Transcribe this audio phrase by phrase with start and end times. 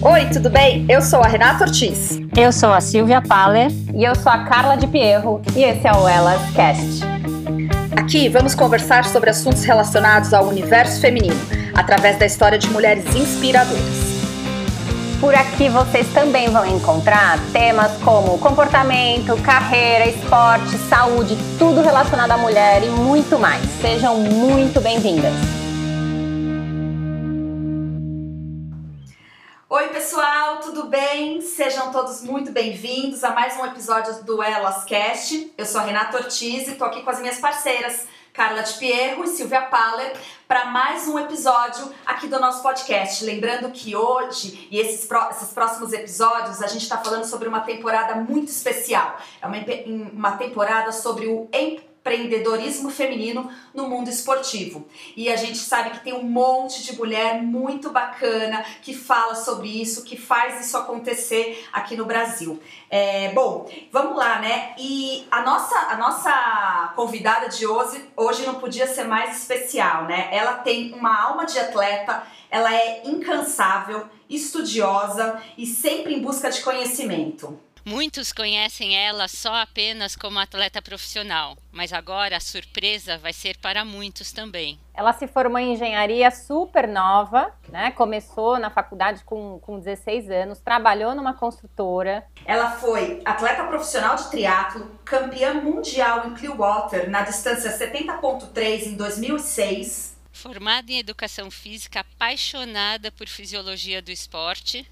[0.00, 0.86] Oi, tudo bem?
[0.88, 2.20] Eu sou a Renata Ortiz.
[2.36, 3.68] Eu sou a Silvia Paller.
[3.92, 5.42] E eu sou a Carla de Pierro.
[5.56, 7.02] E esse é o Elas Cast.
[7.96, 11.34] Aqui vamos conversar sobre assuntos relacionados ao universo feminino,
[11.74, 13.82] através da história de mulheres inspiradoras.
[15.20, 22.36] Por aqui vocês também vão encontrar temas como comportamento, carreira, esporte, saúde, tudo relacionado à
[22.38, 23.64] mulher e muito mais.
[23.80, 25.34] Sejam muito bem-vindas.
[29.70, 31.42] Oi, pessoal, tudo bem?
[31.42, 35.52] Sejam todos muito bem-vindos a mais um episódio do Elas Cast.
[35.58, 39.24] Eu sou a Renata Ortiz e tô aqui com as minhas parceiras Carla de Pierro
[39.24, 43.22] e Silvia Paller para mais um episódio aqui do nosso podcast.
[43.22, 48.14] Lembrando que hoje e esses, esses próximos episódios a gente está falando sobre uma temporada
[48.14, 49.18] muito especial.
[49.42, 49.58] É uma,
[50.14, 51.46] uma temporada sobre o
[52.00, 54.86] empreendedorismo feminino no mundo esportivo.
[55.16, 59.68] E a gente sabe que tem um monte de mulher muito bacana que fala sobre
[59.68, 62.60] isso, que faz isso acontecer aqui no Brasil.
[62.90, 64.74] É, bom, vamos lá, né?
[64.78, 70.28] E a nossa, a nossa convidada de hoje, hoje não podia ser mais especial, né?
[70.32, 76.62] Ela tem uma alma de atleta, ela é incansável, estudiosa e sempre em busca de
[76.62, 77.58] conhecimento.
[77.88, 83.82] Muitos conhecem ela só apenas como atleta profissional, mas agora a surpresa vai ser para
[83.82, 84.78] muitos também.
[84.92, 87.90] Ela se formou em engenharia super nova, né?
[87.92, 92.26] Começou na faculdade com, com 16 anos, trabalhou numa construtora.
[92.44, 100.14] Ela foi atleta profissional de triatlo, campeã mundial em Clearwater na distância 70.3 em 2006.
[100.30, 104.86] Formada em educação física, apaixonada por fisiologia do esporte,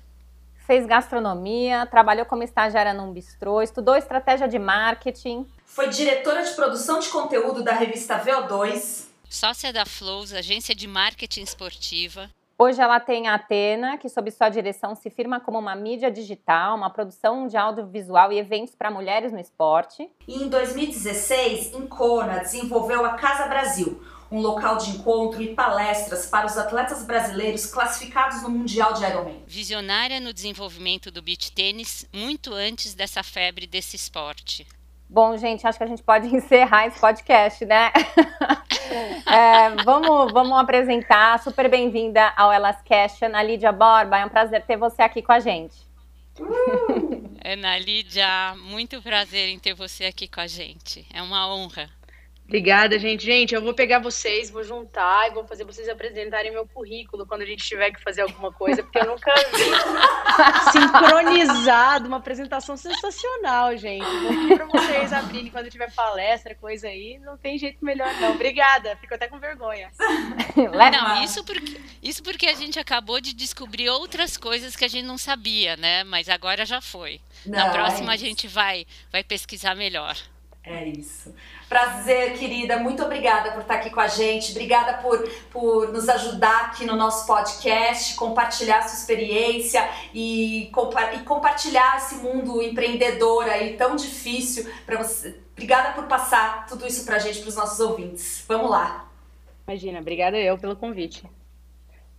[0.66, 5.46] fez gastronomia, trabalhou como estagiária num bistrô, estudou estratégia de marketing.
[5.64, 9.06] Foi diretora de produção de conteúdo da revista VO2.
[9.30, 12.28] Sócia da Flows, agência de marketing esportiva.
[12.58, 16.74] Hoje ela tem a Atena, que sob sua direção se firma como uma mídia digital,
[16.74, 20.10] uma produção de audiovisual e eventos para mulheres no esporte.
[20.26, 26.26] E em 2016, em Kona, desenvolveu a Casa Brasil, um local de encontro e palestras
[26.26, 29.42] para os atletas brasileiros classificados no Mundial de Ironman.
[29.46, 34.66] Visionária no desenvolvimento do beach tênis muito antes dessa febre desse esporte.
[35.08, 37.92] Bom, gente, acho que a gente pode encerrar esse podcast, né?
[39.26, 41.38] é, vamos, vamos apresentar.
[41.38, 44.18] Super bem-vinda ao Elas Cash, Ana Lídia Borba.
[44.18, 45.86] É um prazer ter você aqui com a gente.
[47.44, 51.06] Ana Lídia, muito prazer em ter você aqui com a gente.
[51.12, 51.88] É uma honra.
[52.46, 53.24] Obrigada, gente.
[53.24, 57.42] Gente, eu vou pegar vocês, vou juntar e vou fazer vocês apresentarem meu currículo quando
[57.42, 63.76] a gente tiver que fazer alguma coisa, porque eu nunca vi sincronizado uma apresentação sensacional,
[63.76, 64.04] gente.
[64.04, 67.18] Vou pedir para vocês abrirem quando tiver palestra, coisa aí.
[67.18, 68.34] Não tem jeito melhor, não.
[68.34, 68.96] Obrigada.
[69.00, 69.90] Fico até com vergonha.
[70.56, 75.04] Não, isso porque, isso porque a gente acabou de descobrir outras coisas que a gente
[75.04, 76.04] não sabia, né?
[76.04, 77.20] Mas agora já foi.
[77.44, 80.16] Não, Na próxima é a gente vai, vai pesquisar melhor.
[80.66, 81.34] É isso.
[81.68, 82.78] Prazer, querida.
[82.78, 84.52] Muito obrigada por estar aqui com a gente.
[84.52, 91.20] Obrigada por, por nos ajudar aqui no nosso podcast, compartilhar sua experiência e, compa e
[91.20, 95.40] compartilhar esse mundo empreendedor aí tão difícil para você.
[95.52, 98.44] Obrigada por passar tudo isso para a gente, para os nossos ouvintes.
[98.46, 99.08] Vamos lá.
[99.66, 101.24] Imagina, obrigada eu pelo convite.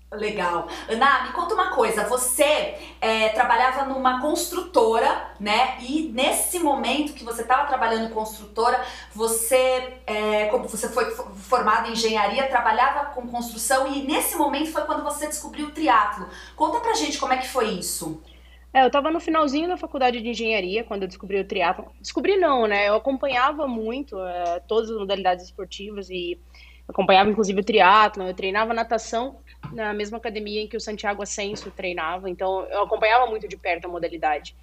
[0.09, 0.69] Legal.
[0.87, 2.05] Ana, me conta uma coisa.
[2.05, 5.77] Você é, trabalhava numa construtora, né?
[5.81, 8.81] E nesse momento que você estava trabalhando em construtora,
[9.13, 14.83] você, é, como você foi formada em engenharia, trabalhava com construção e nesse momento foi
[14.83, 16.29] quando você descobriu o triatlo.
[16.55, 18.23] Conta pra gente como é que foi isso.
[18.73, 21.91] É, eu estava no finalzinho da faculdade de engenharia quando eu descobri o triatlo.
[21.99, 22.87] Descobri não, né?
[22.87, 26.39] Eu acompanhava muito é, todas as modalidades esportivas e
[26.87, 29.39] acompanhava inclusive o triatlo, eu treinava natação
[29.73, 33.85] na mesma academia em que o Santiago Ascenso treinava, então eu acompanhava muito de perto
[33.85, 34.55] a modalidade.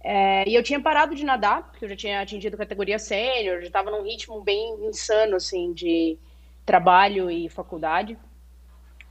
[0.00, 3.66] É, e eu tinha parado de nadar, porque eu já tinha atingido categoria sênior, já
[3.66, 6.16] estava num ritmo bem insano, assim, de
[6.64, 8.16] trabalho e faculdade.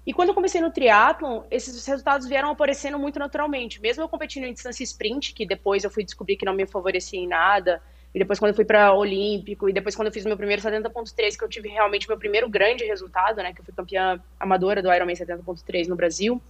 [0.08, 3.82] E quando eu comecei no triatlon, esses resultados vieram aparecendo muito naturalmente.
[3.82, 7.20] Mesmo eu competindo em distância sprint, que depois eu fui descobrir que não me favorecia
[7.20, 7.82] em nada,
[8.14, 11.38] e depois quando eu fui para Olímpico, e depois quando eu fiz meu primeiro 70.3,
[11.38, 14.92] que eu tive realmente meu primeiro grande resultado, né, que eu fui campeã amadora do
[14.92, 16.42] Ironman 70.3 no Brasil,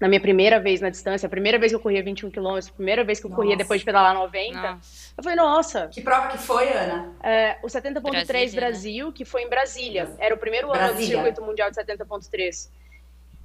[0.00, 2.72] na minha primeira vez na distância, a primeira vez que eu corria 21 km, a
[2.72, 3.42] primeira vez que eu nossa.
[3.42, 5.14] corria depois de pedalar 90, nossa.
[5.16, 5.88] eu falei, nossa.
[5.88, 7.12] Que prova que foi, Ana?
[7.22, 9.12] É, o 70.3 Brasil, Brasil né?
[9.14, 10.10] que foi em Brasília.
[10.18, 10.90] Era o primeiro Brasília.
[10.90, 12.70] ano do circuito mundial de 70.3.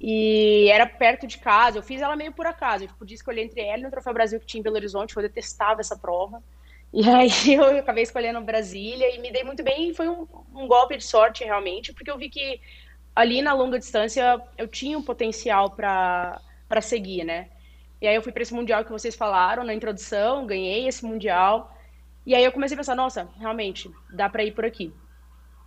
[0.00, 2.84] E era perto de casa, eu fiz ela meio por acaso.
[2.84, 5.22] Eu podia escolher entre ela e o Troféu Brasil que tinha em Belo Horizonte, eu
[5.22, 6.42] detestava essa prova.
[6.92, 9.94] E aí eu acabei escolhendo Brasília e me dei muito bem.
[9.94, 12.60] Foi um, um, golpe de sorte, realmente, porque eu vi que
[13.14, 16.40] ali na longa distância eu tinha um potencial para
[16.80, 17.48] seguir, né?
[18.00, 21.76] E aí eu fui para esse Mundial que vocês falaram na introdução, ganhei esse Mundial.
[22.24, 24.92] E aí eu comecei a pensar, nossa, realmente, dá para ir por aqui.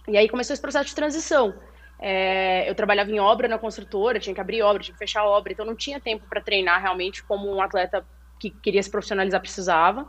[0.07, 1.53] E aí começou esse processo de transição.
[1.99, 5.53] É, eu trabalhava em obra na construtora, tinha que abrir obra, tinha que fechar obra,
[5.53, 8.05] então não tinha tempo para treinar realmente como um atleta
[8.39, 10.07] que queria se profissionalizar precisava.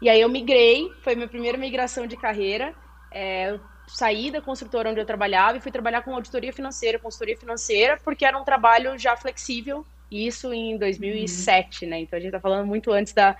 [0.00, 2.74] E aí eu migrei, foi minha primeira migração de carreira.
[3.12, 7.98] É, saí da construtora onde eu trabalhava e fui trabalhar com auditoria financeira, consultoria financeira,
[8.02, 11.90] porque era um trabalho já flexível, isso em 2007, uhum.
[11.90, 12.00] né?
[12.00, 13.36] Então a gente está falando muito antes da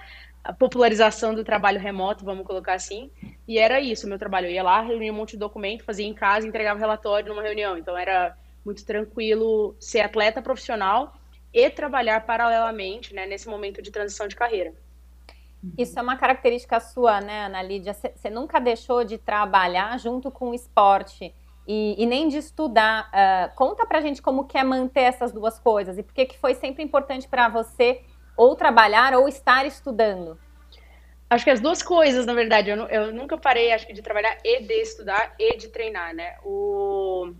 [0.59, 3.11] popularização do trabalho remoto, vamos colocar assim.
[3.47, 4.47] E era isso, meu trabalho.
[4.47, 7.77] Eu ia lá, reunia um monte de documento, fazia em casa, entregava relatório numa reunião.
[7.77, 11.15] Então era muito tranquilo ser atleta profissional
[11.53, 14.73] e trabalhar paralelamente, né, nesse momento de transição de carreira.
[15.77, 17.93] Isso é uma característica sua, né, Ana Lídia?
[17.93, 21.35] Você nunca deixou de trabalhar junto com o esporte
[21.67, 23.11] e, e nem de estudar.
[23.11, 26.39] Uh, conta pra gente como que é manter essas duas coisas e por que, que
[26.39, 28.03] foi sempre importante para você
[28.37, 30.39] ou trabalhar ou estar estudando.
[31.29, 32.71] Acho que as duas coisas, na verdade.
[32.71, 36.37] Eu, eu nunca parei, acho que, de trabalhar e de estudar e de treinar, né?
[36.43, 37.33] O...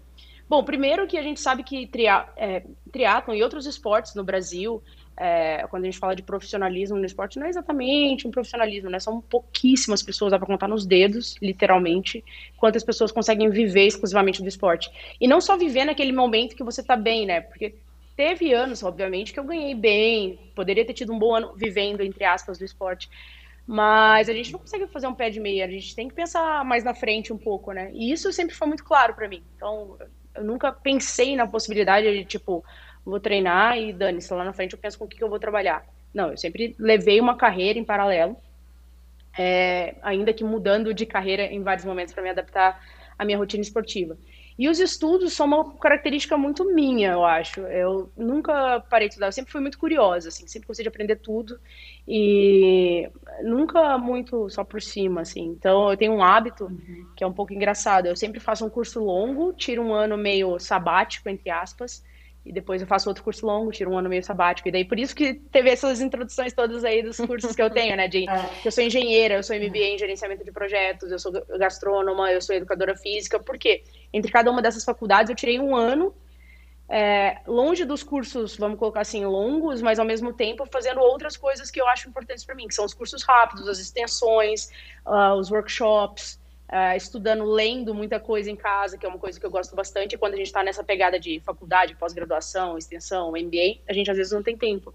[0.49, 2.63] Bom, primeiro que a gente sabe que tria, é,
[2.93, 4.83] triatlon e outros esportes no Brasil
[5.23, 8.99] é, quando a gente fala de profissionalismo no esporte, não é exatamente um profissionalismo, né?
[8.99, 12.25] São pouquíssimas pessoas, dá para contar nos dedos, literalmente,
[12.57, 14.91] quantas pessoas conseguem viver exclusivamente do esporte.
[15.21, 17.43] E não só viver naquele momento que você tá bem, né?
[17.43, 17.75] Porque
[18.17, 22.25] teve anos, obviamente, que eu ganhei bem, poderia ter tido um bom ano vivendo, entre
[22.25, 23.07] aspas, do esporte.
[23.67, 26.65] Mas a gente não consegue fazer um pé de meia, a gente tem que pensar
[26.65, 27.91] mais na frente um pouco, né?
[27.93, 29.43] E isso sempre foi muito claro para mim.
[29.55, 29.99] Então,
[30.35, 32.65] eu nunca pensei na possibilidade de, tipo,
[33.05, 35.85] vou treinar e dane-se, lá na frente eu penso com o que, eu vou trabalhar.
[36.13, 38.37] Não, eu sempre levei uma carreira em paralelo,
[39.39, 42.83] é, ainda que mudando de carreira em vários momentos para me adaptar
[43.19, 44.17] à minha rotina esportiva.
[44.61, 47.61] E os estudos são uma característica muito minha, eu acho.
[47.61, 51.17] Eu nunca parei de estudar, eu sempre fui muito curiosa, assim, sempre gostei de aprender
[51.17, 51.59] tudo
[52.07, 53.09] e
[53.43, 55.47] nunca muito só por cima, assim.
[55.47, 57.07] Então eu tenho um hábito uhum.
[57.17, 58.05] que é um pouco engraçado.
[58.05, 62.05] Eu sempre faço um curso longo, tiro um ano meio sabático entre aspas,
[62.45, 64.69] e depois eu faço outro curso longo, tiro um ano meio sabático.
[64.69, 67.97] E daí por isso que teve essas introduções todas aí dos cursos que eu tenho,
[67.97, 68.09] né?
[68.09, 68.51] De, é.
[68.65, 72.55] Eu sou engenheira, eu sou MBA em gerenciamento de projetos, eu sou gastrônoma, eu sou
[72.55, 73.39] educadora física.
[73.39, 73.83] Por quê?
[74.13, 76.15] Entre cada uma dessas faculdades eu tirei um ano
[76.93, 81.71] é, longe dos cursos, vamos colocar assim, longos, mas ao mesmo tempo fazendo outras coisas
[81.71, 84.69] que eu acho importantes para mim, que são os cursos rápidos, as extensões,
[85.07, 86.40] uh, os workshops,
[86.71, 90.15] uh, estudando, lendo muita coisa em casa, que é uma coisa que eu gosto bastante.
[90.15, 94.17] E quando a gente está nessa pegada de faculdade, pós-graduação, extensão, MBA, a gente às
[94.17, 94.95] vezes não tem tempo.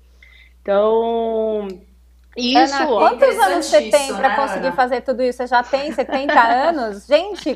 [0.62, 1.68] Então,
[2.36, 2.74] isso.
[2.76, 4.76] Ana, quantos anos você tem para né, conseguir Ana?
[4.76, 5.38] fazer tudo isso?
[5.38, 7.06] Você já tem 70 anos?
[7.06, 7.56] Gente,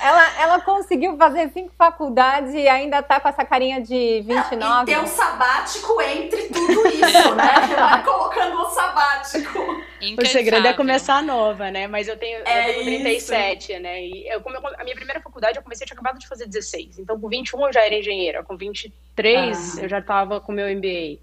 [0.00, 4.56] ela, ela conseguiu fazer cinco faculdades e ainda tá com essa carinha de 29.
[4.56, 7.52] Não, e ter um sabático entre tudo isso, né?
[7.76, 9.58] Ela colocando um sabático.
[10.18, 11.86] O segredo é começar nova, né?
[11.86, 13.82] Mas eu tenho, é eu tenho 37, isso.
[13.82, 14.04] né?
[14.04, 14.42] E eu,
[14.78, 16.98] a minha primeira faculdade eu comecei, eu tinha acabado de fazer 16.
[16.98, 18.42] Então, com 21 eu já era engenheira.
[18.42, 19.82] Com 23 ah.
[19.82, 21.18] eu já tava com meu MBA.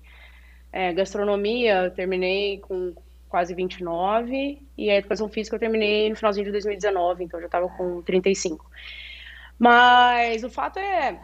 [0.72, 2.94] É, gastronomia, eu terminei com
[3.36, 7.48] quase 29, e a educação física eu terminei no finalzinho de 2019, então eu já
[7.48, 8.66] estava com 35.
[9.60, 11.20] Mas o fato é,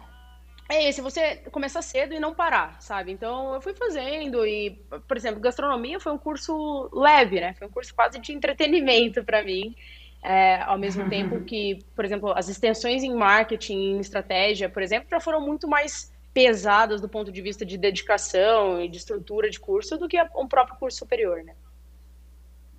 [0.70, 3.14] é esse, você começar cedo e não parar, sabe?
[3.14, 4.72] Então eu fui fazendo e,
[5.08, 7.54] por exemplo, gastronomia foi um curso leve, né?
[7.54, 9.74] Foi um curso quase de entretenimento para mim.
[10.22, 15.08] É, ao mesmo tempo que, por exemplo, as extensões em marketing, em estratégia, por exemplo,
[15.10, 19.62] já foram muito mais pesadas do ponto de vista de dedicação e de estrutura de
[19.62, 21.56] curso do que um próprio curso superior, né?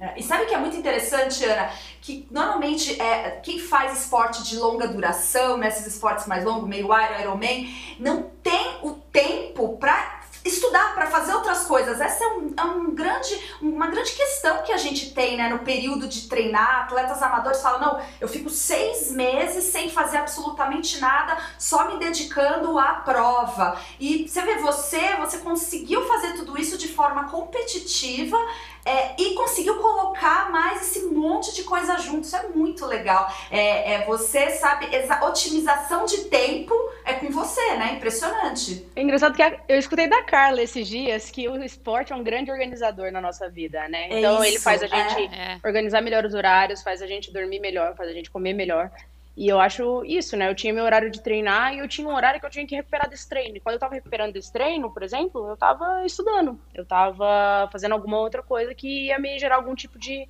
[0.02, 1.70] É, e sabe o que é muito interessante, Ana?
[2.00, 6.86] Que normalmente é, quem faz esporte de longa duração, nesses né, esportes mais longos, meio
[6.86, 12.00] Iron, Ironman, não tem o tempo para estudar, para fazer outras coisas.
[12.00, 15.60] Essa é, um, é um grande, uma grande questão que a gente tem né, no
[15.60, 16.82] período de treinar.
[16.82, 22.76] Atletas amadores falam: não, eu fico seis meses sem fazer absolutamente nada, só me dedicando
[22.76, 23.78] à prova.
[24.00, 28.36] E você vê, você, você conseguiu fazer tudo isso de forma competitiva
[28.84, 32.22] é, e conseguiu colocar mais esse monte de coisa junto.
[32.22, 33.32] Isso é muito legal.
[33.50, 36.74] É, é você sabe, essa otimização de tempo
[37.04, 37.94] é com você, né?
[37.94, 38.86] Impressionante.
[38.94, 42.50] É engraçado que eu escutei da Carla esses dias que o esporte é um grande
[42.50, 44.08] organizador na nossa vida, né?
[44.10, 45.58] É então ele faz a gente é.
[45.64, 48.90] organizar melhor os horários, faz a gente dormir melhor, faz a gente comer melhor.
[49.34, 50.50] E eu acho isso, né?
[50.50, 52.74] Eu tinha meu horário de treinar e eu tinha um horário que eu tinha que
[52.74, 53.56] recuperar desse treino.
[53.56, 56.60] E quando eu tava recuperando desse treino, por exemplo, eu tava estudando.
[56.74, 60.28] Eu tava fazendo alguma outra coisa que ia me gerar algum tipo de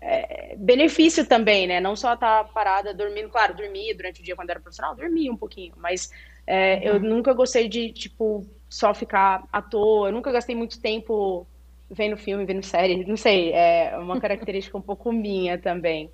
[0.00, 1.80] é, benefício também, né?
[1.80, 3.28] Não só estar tá parada dormindo.
[3.28, 5.74] Claro, dormia durante o dia quando era profissional, dormia um pouquinho.
[5.76, 6.12] Mas
[6.46, 6.82] é, uhum.
[6.84, 10.08] eu nunca gostei de, tipo, só ficar à toa.
[10.08, 11.44] Eu nunca gastei muito tempo
[11.90, 13.04] vendo filme, vendo série.
[13.04, 16.12] Não sei, é uma característica um pouco minha também.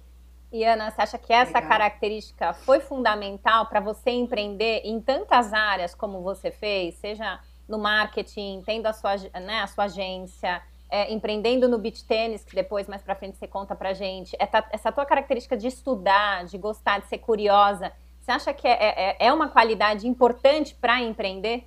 [0.57, 1.69] E Ana, você acha que essa Legal.
[1.69, 8.63] característica foi fundamental para você empreender em tantas áreas como você fez, seja no marketing,
[8.65, 13.03] tendo a sua, né, a sua agência, é, empreendendo no beach tênis, que depois mais
[13.03, 17.09] para frente você conta para gente, essa, essa tua característica de estudar, de gostar, de
[17.09, 21.65] ser curiosa, você acha que é, é, é uma qualidade importante para empreender?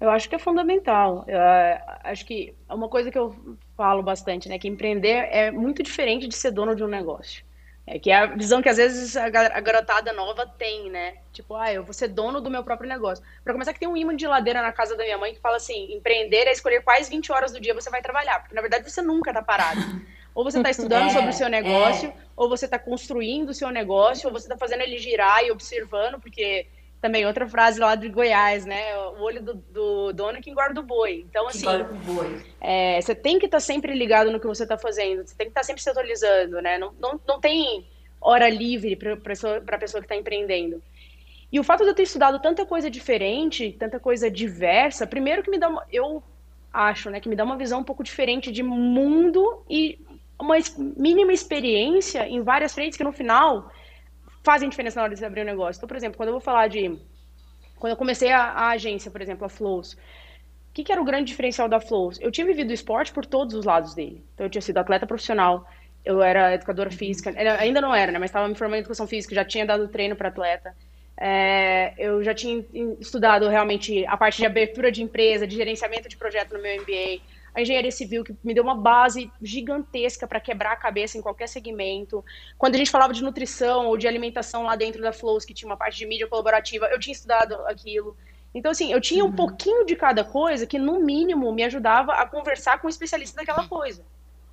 [0.00, 1.24] Eu acho que é fundamental.
[1.26, 3.34] Eu, é, acho que é uma coisa que eu
[3.76, 4.60] falo bastante, né?
[4.60, 7.44] Que empreender é muito diferente de ser dono de um negócio.
[7.86, 11.18] É que é a visão que às vezes a garotada nova tem, né?
[11.32, 13.24] Tipo, ah, eu vou ser dono do meu próprio negócio.
[13.44, 15.56] Para começar, que tem um imã de ladeira na casa da minha mãe que fala
[15.56, 18.40] assim: empreender é escolher quais 20 horas do dia você vai trabalhar.
[18.40, 19.80] Porque na verdade você nunca tá parado.
[20.34, 22.14] Ou você está estudando é, sobre o seu negócio, é.
[22.34, 26.20] ou você está construindo o seu negócio, ou você está fazendo ele girar e observando,
[26.20, 26.66] porque
[27.00, 28.96] também outra frase lá de Goiás, né?
[29.18, 31.24] O olho do, do dono é que engorda o boi.
[31.28, 31.66] Então, assim,
[32.60, 35.46] é, você tem que estar tá sempre ligado no que você está fazendo, você tem
[35.46, 36.78] que estar tá sempre se atualizando, né?
[36.78, 37.86] Não, não, não tem
[38.20, 40.82] hora livre para a pessoa, pessoa que está empreendendo.
[41.50, 45.50] E o fato de eu ter estudado tanta coisa diferente, tanta coisa diversa, primeiro que
[45.50, 46.22] me dá uma, eu
[46.72, 49.98] acho, né, que me dá uma visão um pouco diferente de mundo e
[50.38, 50.56] uma
[50.96, 53.70] mínima experiência em várias frentes que no final
[54.46, 55.80] fazem diferença na hora de abrir um negócio.
[55.80, 56.96] Então, por exemplo, quando eu vou falar de.
[57.80, 59.98] Quando eu comecei a, a agência, por exemplo, a Flows, o
[60.72, 62.18] que, que, era o grande diferencial da Flows?
[62.20, 64.24] Eu tinha vivido o esporte por todos os lados dele.
[64.32, 65.68] Então, eu tinha sido atleta profissional,
[66.04, 68.18] eu era educadora física, ainda não era, né?
[68.20, 70.74] Mas estava me formando em educação física, já tinha dado treino para atleta.
[71.18, 72.64] É, eu já tinha
[73.00, 77.20] estudado realmente a parte de abertura de empresa, de gerenciamento de projeto no meu MBA
[77.56, 81.48] a engenharia civil, que me deu uma base gigantesca para quebrar a cabeça em qualquer
[81.48, 82.22] segmento.
[82.58, 85.66] Quando a gente falava de nutrição ou de alimentação lá dentro da Flows, que tinha
[85.66, 88.14] uma parte de mídia colaborativa, eu tinha estudado aquilo.
[88.54, 89.34] Então, assim, eu tinha um uhum.
[89.34, 93.66] pouquinho de cada coisa que, no mínimo, me ajudava a conversar com um especialista daquela
[93.66, 94.04] coisa,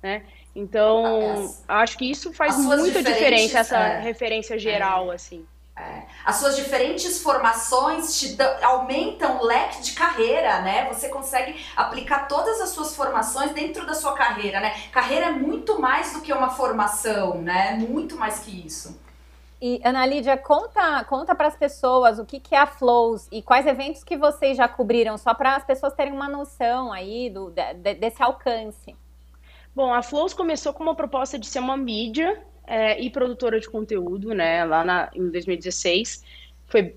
[0.02, 0.24] né?
[0.56, 5.16] Então, acho que isso faz muita diferença, essa é, referência geral, é.
[5.16, 5.44] assim.
[5.76, 6.02] É.
[6.24, 10.86] As suas diferentes formações te aumentam o leque de carreira, né?
[10.92, 14.72] Você consegue aplicar todas as suas formações dentro da sua carreira, né?
[14.92, 17.74] Carreira é muito mais do que uma formação, né?
[17.74, 19.00] Muito mais que isso.
[19.60, 23.42] E Ana Lídia, conta, conta para as pessoas o que, que é a Flows e
[23.42, 27.50] quais eventos que vocês já cobriram, só para as pessoas terem uma noção aí do,
[27.50, 28.94] de, desse alcance.
[29.74, 33.68] Bom, a Flows começou com uma proposta de ser uma mídia é, e produtora de
[33.68, 36.24] conteúdo, né, lá na, em 2016.
[36.66, 36.96] Foi,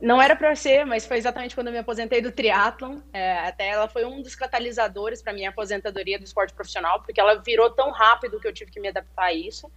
[0.00, 2.98] não era para ser, mas foi exatamente quando eu me aposentei do triatlon.
[3.12, 7.36] É, até ela foi um dos catalisadores para minha aposentadoria do esporte profissional, porque ela
[7.36, 9.70] virou tão rápido que eu tive que me adaptar a isso.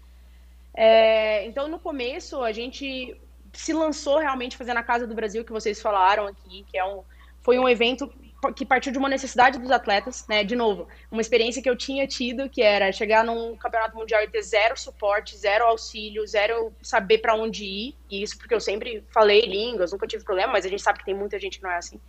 [0.74, 3.20] É, então, no começo, a gente
[3.54, 7.04] se lançou realmente fazendo a Casa do Brasil, que vocês falaram aqui, que é um,
[7.42, 8.12] foi um evento
[8.56, 10.44] que partiu de uma necessidade dos atletas, né?
[10.44, 14.28] De novo, uma experiência que eu tinha tido, que era chegar num campeonato mundial e
[14.28, 17.96] ter zero suporte, zero auxílio, zero saber para onde ir.
[18.10, 21.06] E isso porque eu sempre falei línguas, nunca tive problema, mas a gente sabe que
[21.06, 22.00] tem muita gente que não é assim.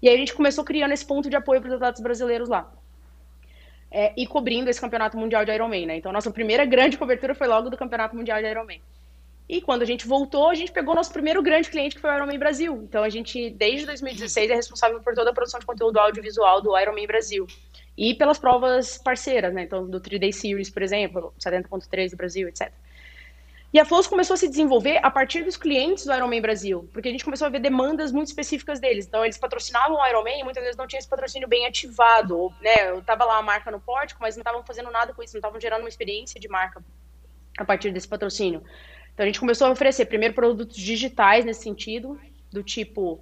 [0.00, 2.72] E aí a gente começou criando esse ponto de apoio para os atletas brasileiros lá.
[3.88, 5.96] É, e cobrindo esse campeonato mundial de Ironman, né?
[5.96, 8.80] Então, nossa primeira grande cobertura foi logo do campeonato mundial de Ironman.
[9.52, 12.16] E quando a gente voltou, a gente pegou nosso primeiro grande cliente, que foi o
[12.16, 12.74] Ironman Brasil.
[12.84, 16.74] Então, a gente, desde 2016, é responsável por toda a produção de conteúdo audiovisual do
[16.78, 17.46] Ironman Brasil.
[17.94, 19.64] E pelas provas parceiras, né?
[19.64, 22.72] Então, do 3-Day Series, por exemplo, 70.3 do Brasil, etc.
[23.74, 27.10] E a Flows começou a se desenvolver a partir dos clientes do Ironman Brasil, porque
[27.10, 29.06] a gente começou a ver demandas muito específicas deles.
[29.06, 32.38] Então, eles patrocinavam o Ironman e muitas vezes não tinha esse patrocínio bem ativado.
[32.38, 35.22] Ou, né, eu tava lá a marca no pórtico, mas não estavam fazendo nada com
[35.22, 36.82] isso, não estavam gerando uma experiência de marca
[37.58, 38.62] a partir desse patrocínio.
[39.14, 42.18] Então, a gente começou a oferecer primeiro produtos digitais nesse sentido,
[42.50, 43.20] do tipo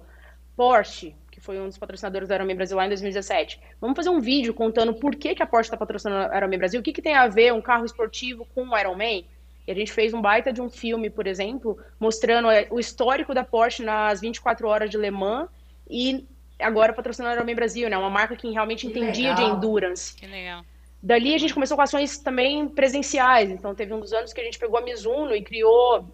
[0.55, 3.59] Porsche, que foi um dos patrocinadores do Ironman Brasil lá em 2017.
[3.79, 6.79] Vamos fazer um vídeo contando por que, que a Porsche está patrocinando o Ironman Brasil,
[6.79, 9.25] o que, que tem a ver um carro esportivo com o Ironman.
[9.65, 13.33] E a gente fez um baita de um filme, por exemplo, mostrando é, o histórico
[13.33, 15.49] da Porsche nas 24 horas de Le Mans
[15.89, 16.27] e
[16.59, 17.97] agora patrocinando a Ironman Brasil, né?
[17.97, 19.35] Uma marca que realmente que entendia legal.
[19.35, 20.15] de endurance.
[20.15, 20.63] Que legal.
[21.01, 23.49] Dali a gente começou com ações também presenciais.
[23.49, 26.05] Então teve um dos anos que a gente pegou a Mizuno e criou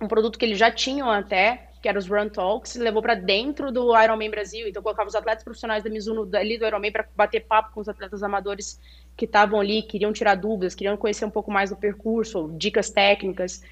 [0.00, 3.72] um produto que eles já tinham até, que era os Run Talks, levou para dentro
[3.72, 4.68] do Ironman Brasil.
[4.68, 7.88] Então colocava os atletas profissionais da Mizuno ali do Ironman para bater papo com os
[7.88, 8.80] atletas amadores
[9.16, 13.62] que estavam ali, queriam tirar dúvidas, queriam conhecer um pouco mais do percurso, dicas técnicas.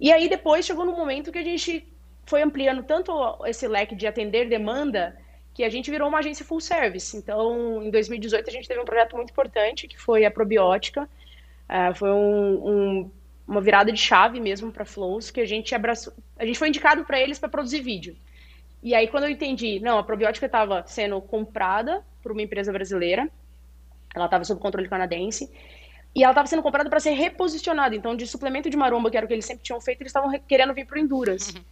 [0.00, 1.86] E aí depois chegou no momento que a gente
[2.26, 3.12] foi ampliando tanto
[3.46, 5.16] esse leque de atender demanda
[5.54, 7.16] que a gente virou uma agência full service.
[7.16, 11.08] Então, em 2018 a gente teve um projeto muito importante que foi a probiótica.
[11.68, 13.10] Uh, foi um, um,
[13.46, 16.12] uma virada de chave mesmo para Flows que a gente abraçou.
[16.36, 18.16] A gente foi indicado para eles para produzir vídeo.
[18.82, 23.30] E aí quando eu entendi, não, a probiótica estava sendo comprada por uma empresa brasileira
[24.14, 25.50] ela estava sob controle canadense.
[26.14, 27.96] E ela estava sendo comprada para ser reposicionada.
[27.96, 30.30] Então, de suplemento de maromba, que era o que eles sempre tinham feito, eles estavam
[30.46, 31.56] querendo vir para o Endurance.
[31.56, 31.64] Uhum.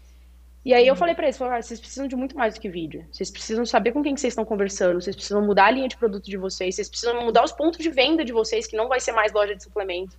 [0.64, 2.69] E aí eu falei para eles, falei, ah, vocês precisam de muito mais do que
[2.69, 3.04] vídeo.
[3.11, 5.97] Vocês precisam saber com quem que vocês estão conversando, vocês precisam mudar a linha de
[5.97, 9.00] produto de vocês, vocês precisam mudar os pontos de venda de vocês, que não vai
[9.00, 10.16] ser mais loja de suplemento.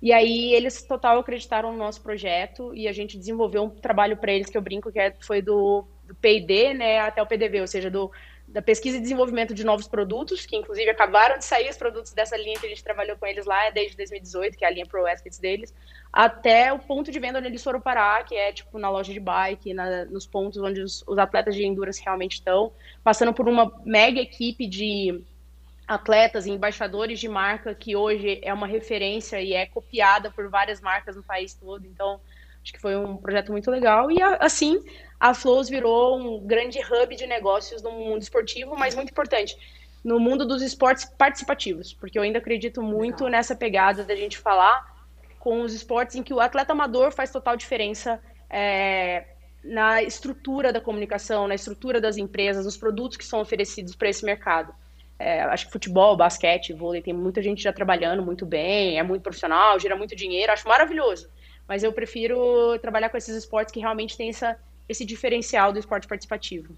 [0.00, 4.32] E aí eles total acreditaram no nosso projeto e a gente desenvolveu um trabalho para
[4.32, 7.66] eles que eu brinco que é, foi do, do P&D, né, até o PDV, ou
[7.66, 8.10] seja, do
[8.54, 12.36] da pesquisa e desenvolvimento de novos produtos, que inclusive acabaram de sair os produtos dessa
[12.36, 15.04] linha que a gente trabalhou com eles lá desde 2018, que é a linha Pro
[15.04, 15.74] Athletes deles,
[16.12, 19.18] até o ponto de venda onde eles foram parar, que é tipo na loja de
[19.18, 23.72] bike, na, nos pontos onde os, os, atletas de endurance realmente estão, passando por uma
[23.84, 25.20] mega equipe de
[25.88, 30.80] atletas e embaixadores de marca que hoje é uma referência e é copiada por várias
[30.80, 31.84] marcas no país todo.
[31.86, 32.20] Então,
[32.64, 34.82] acho que foi um projeto muito legal e assim
[35.20, 39.56] a Flows virou um grande hub de negócios no mundo esportivo, mas muito importante,
[40.02, 43.30] no mundo dos esportes participativos, porque eu ainda acredito muito Legal.
[43.30, 44.92] nessa pegada da gente falar
[45.38, 49.26] com os esportes em que o atleta amador faz total diferença é,
[49.62, 54.24] na estrutura da comunicação, na estrutura das empresas, nos produtos que são oferecidos para esse
[54.24, 54.74] mercado.
[55.18, 59.22] É, acho que futebol, basquete, vôlei, tem muita gente já trabalhando muito bem, é muito
[59.22, 61.28] profissional, gera muito dinheiro, acho maravilhoso.
[61.66, 66.06] Mas eu prefiro trabalhar com esses esportes que realmente têm essa esse diferencial do esporte
[66.06, 66.76] participativo.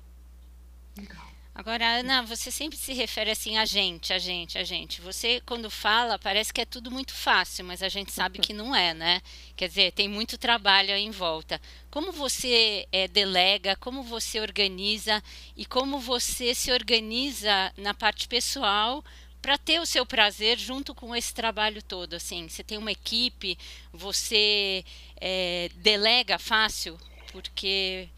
[1.54, 5.00] Agora, Ana, você sempre se refere assim a gente, a gente, a gente.
[5.00, 8.76] Você, quando fala, parece que é tudo muito fácil, mas a gente sabe que não
[8.76, 9.22] é, né?
[9.56, 11.58] Quer dizer, tem muito trabalho aí em volta.
[11.90, 15.22] Como você é, delega, como você organiza
[15.56, 19.02] e como você se organiza na parte pessoal
[19.46, 22.14] para ter o seu prazer junto com esse trabalho todo?
[22.14, 23.56] Assim, você tem uma equipe,
[23.92, 24.84] você
[25.20, 26.98] é, delega fácil
[27.30, 28.08] porque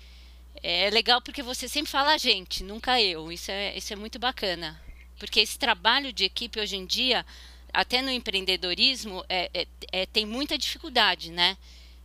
[0.63, 3.31] é legal porque você sempre fala a gente, nunca eu.
[3.31, 4.81] Isso é, isso é muito bacana.
[5.19, 7.27] Porque esse trabalho de equipe hoje em dia,
[7.75, 11.59] até no empreendedorismo, é, é, é tem muita dificuldade, né?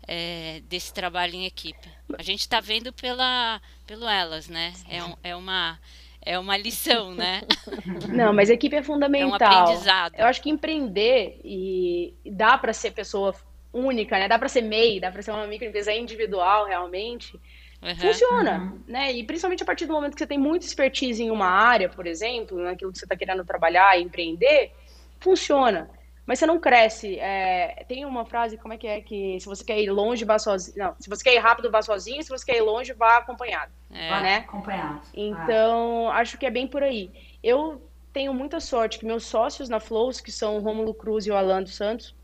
[0.05, 1.87] É, desse trabalho em equipe.
[2.17, 4.73] A gente está vendo pela, pelo elas, né?
[4.89, 5.79] É, um, é uma
[6.25, 7.41] é uma lição, né?
[8.09, 9.51] Não, mas a equipe é fundamental.
[9.51, 10.15] É um aprendizado.
[10.17, 13.35] Eu acho que empreender e dá para ser pessoa
[13.71, 14.27] única, né?
[14.27, 17.39] Dá para ser MEI, dá para ser uma microempresa individual realmente.
[17.81, 17.95] Uhum.
[17.95, 18.81] Funciona, uhum.
[18.87, 19.11] né?
[19.11, 22.07] E principalmente a partir do momento que você tem muita expertise em uma área, por
[22.07, 24.71] exemplo, naquilo que você está querendo trabalhar e empreender,
[25.19, 25.89] funciona.
[26.25, 27.19] Mas você não cresce.
[27.19, 27.83] É...
[27.87, 29.01] tem uma frase, como é que é?
[29.01, 30.77] Que se você quer ir longe, vá sozinho.
[30.77, 32.23] Não, se você quer ir rápido, vá sozinho.
[32.23, 33.71] Se você quer ir longe, vá acompanhado.
[33.91, 34.21] É.
[34.21, 34.37] Né?
[34.37, 35.01] Acompanhado.
[35.13, 37.11] Então, acho que é bem por aí.
[37.43, 37.81] Eu
[38.13, 41.35] tenho muita sorte que meus sócios na Flows, que são o Rômulo Cruz e o
[41.35, 42.15] Alan dos Santos,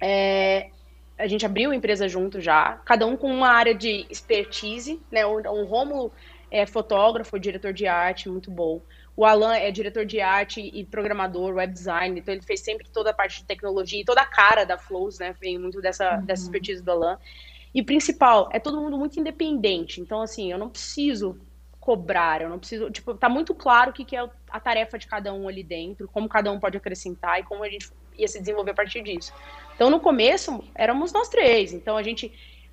[0.00, 0.70] é,
[1.18, 5.24] a gente abriu a empresa junto já, cada um com uma área de expertise, né?
[5.24, 6.12] O, o Romulo
[6.52, 8.82] é fotógrafo, diretor de arte, muito bom.
[9.16, 13.10] O Alan é diretor de arte e programador, web design, então ele fez sempre toda
[13.10, 15.34] a parte de tecnologia e toda a cara da Flows, né?
[15.40, 16.26] Vem muito dessa, uhum.
[16.26, 17.18] dessa expertise do Alan.
[17.74, 19.98] E principal, é todo mundo muito independente.
[19.98, 21.40] Então, assim, eu não preciso
[21.80, 22.90] cobrar, eu não preciso.
[22.90, 26.06] Tipo, tá muito claro o que, que é a tarefa de cada um ali dentro,
[26.06, 29.32] como cada um pode acrescentar e como a gente ia se desenvolver a partir disso.
[29.74, 31.72] Então, no começo, éramos nós três.
[31.72, 32.30] Então, a gente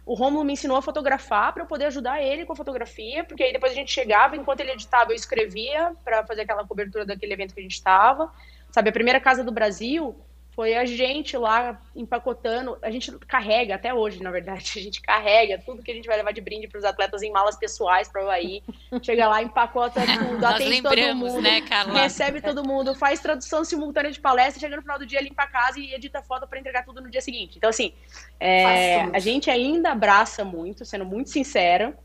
[0.10, 3.44] o Romulo me ensinou a fotografar para eu poder ajudar ele com a fotografia, porque
[3.44, 7.34] aí depois a gente chegava, enquanto ele editava, eu escrevia para fazer aquela cobertura daquele
[7.34, 8.34] evento que a gente estava.
[8.72, 10.20] Sabe, a primeira casa do Brasil,
[10.60, 12.78] foi a gente lá empacotando.
[12.82, 16.18] A gente carrega até hoje, na verdade, a gente carrega tudo que a gente vai
[16.18, 18.62] levar de brinde para os atletas em malas pessoais para o Havaí.
[19.02, 22.02] Chega lá, empacota tudo, atende todo mundo, né, Carla?
[22.02, 25.48] recebe todo mundo, faz tradução simultânea de palestra, chega no final do dia, limpa a
[25.48, 27.54] casa e edita foto para entregar tudo no dia seguinte.
[27.56, 27.94] Então, assim,
[28.38, 31.98] é, a gente ainda abraça muito, sendo muito sincera.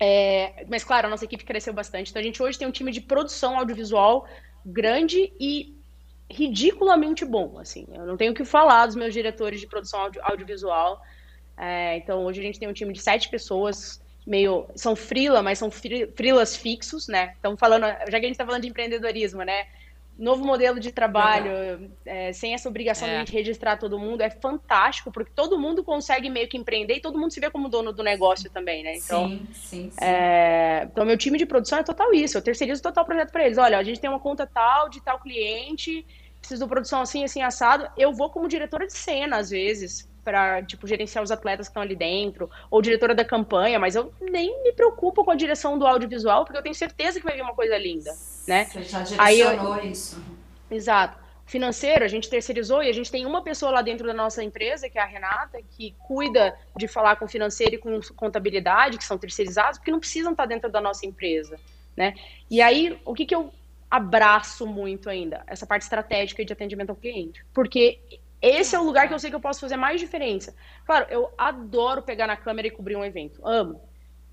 [0.00, 2.10] É, mas, claro, a nossa equipe cresceu bastante.
[2.10, 4.26] Então, a gente hoje tem um time de produção audiovisual
[4.66, 5.77] grande e
[6.30, 7.86] ridiculamente bom, assim.
[7.92, 11.00] Eu não tenho o que falar dos meus diretores de produção audio, audiovisual.
[11.56, 14.66] É, então, hoje a gente tem um time de sete pessoas, meio...
[14.76, 17.32] São frila, mas são frilas fixos, né?
[17.34, 17.82] Estamos falando...
[17.82, 19.66] Já que a gente está falando de empreendedorismo, né?
[20.18, 23.22] Novo modelo de trabalho, é, sem essa obrigação é.
[23.22, 27.16] de registrar todo mundo, é fantástico, porque todo mundo consegue meio que empreender e todo
[27.16, 28.96] mundo se vê como dono do negócio também, né?
[28.96, 30.04] Então, sim, sim, sim.
[30.04, 32.36] É, então, meu time de produção é total isso.
[32.36, 33.58] Eu terceirizo total projeto para eles.
[33.58, 36.04] Olha, a gente tem uma conta tal, de tal cliente,
[36.48, 37.88] preciso de produção assim, assim, assado.
[37.96, 41.82] Eu vou como diretora de cena, às vezes, para tipo, gerenciar os atletas que estão
[41.82, 45.86] ali dentro, ou diretora da campanha, mas eu nem me preocupo com a direção do
[45.86, 48.10] audiovisual, porque eu tenho certeza que vai vir uma coisa linda,
[48.46, 48.64] né?
[48.64, 49.90] Você já direcionou eu...
[49.90, 50.22] isso.
[50.70, 51.28] Exato.
[51.46, 54.88] Financeiro, a gente terceirizou e a gente tem uma pessoa lá dentro da nossa empresa,
[54.90, 59.16] que é a Renata, que cuida de falar com financeiro e com contabilidade, que são
[59.16, 61.58] terceirizados, porque não precisam estar dentro da nossa empresa,
[61.96, 62.14] né?
[62.50, 63.50] E aí, o que, que eu
[63.90, 65.42] abraço muito ainda?
[65.46, 67.44] Essa parte estratégica de atendimento ao cliente.
[67.52, 68.00] Porque
[68.40, 70.54] esse é o lugar que eu sei que eu posso fazer mais diferença.
[70.84, 73.40] Claro, eu adoro pegar na câmera e cobrir um evento.
[73.44, 73.87] Amo.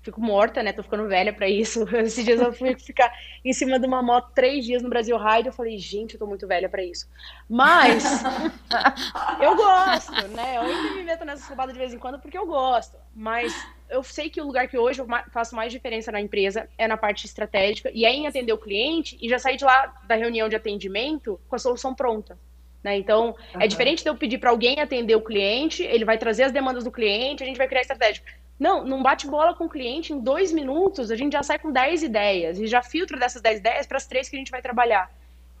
[0.06, 0.72] Fico morta, né?
[0.72, 1.84] Tô ficando velha para isso.
[1.98, 3.12] Esses dias eu fui ficar
[3.44, 5.48] em cima de uma moto três dias no Brasil Ride.
[5.48, 7.08] Eu falei, gente, eu tô muito velha para isso.
[7.50, 8.04] Mas
[9.42, 10.58] eu gosto, né?
[10.58, 12.96] Eu ainda me meto nessa roubada de vez em quando porque eu gosto.
[13.12, 13.52] Mas
[13.90, 16.96] eu sei que o lugar que hoje eu faço mais diferença na empresa é na
[16.96, 20.48] parte estratégica e é em atender o cliente e já sair de lá da reunião
[20.48, 22.38] de atendimento com a solução pronta.
[22.80, 22.96] Né?
[22.96, 23.60] Então, uhum.
[23.60, 26.84] é diferente de eu pedir para alguém atender o cliente, ele vai trazer as demandas
[26.84, 28.22] do cliente, a gente vai criar estratégia.
[28.58, 31.70] Não, não bate bola com o cliente, em dois minutos a gente já sai com
[31.70, 34.62] 10 ideias e já filtra dessas 10 ideias para as três que a gente vai
[34.62, 35.10] trabalhar.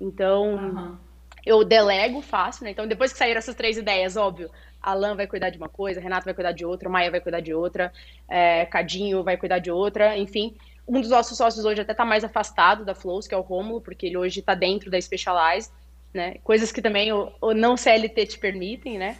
[0.00, 0.96] Então, uhum.
[1.44, 2.70] eu delego fácil, né?
[2.70, 4.50] Então, depois que saíram essas três ideias, óbvio,
[4.82, 7.52] Alan vai cuidar de uma coisa, Renato vai cuidar de outra, Maia vai cuidar de
[7.52, 7.92] outra,
[8.28, 10.56] é, Cadinho vai cuidar de outra, enfim.
[10.88, 13.80] Um dos nossos sócios hoje até está mais afastado da Flows, que é o Romulo,
[13.80, 15.72] porque ele hoje está dentro da Specialized,
[16.14, 16.36] né?
[16.44, 19.18] Coisas que também o, o não CLT te permitem, né?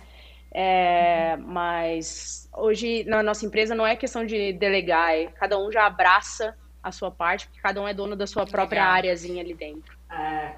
[0.52, 5.86] É, mas hoje na nossa empresa não é questão de delegar, é, cada um já
[5.86, 8.94] abraça a sua parte, porque cada um é dono da sua própria Legal.
[8.94, 9.96] áreazinha ali dentro.
[10.10, 10.54] É.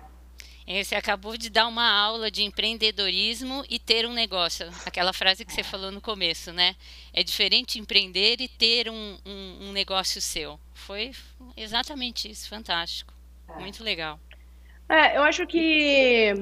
[0.85, 4.69] Você acabou de dar uma aula de empreendedorismo e ter um negócio.
[4.85, 6.77] Aquela frase que você falou no começo, né?
[7.11, 10.61] É diferente empreender e ter um, um, um negócio seu.
[10.75, 11.13] Foi
[11.57, 13.15] exatamente isso, fantástico.
[13.49, 13.61] É.
[13.61, 14.21] Muito legal.
[14.91, 16.35] É, eu acho que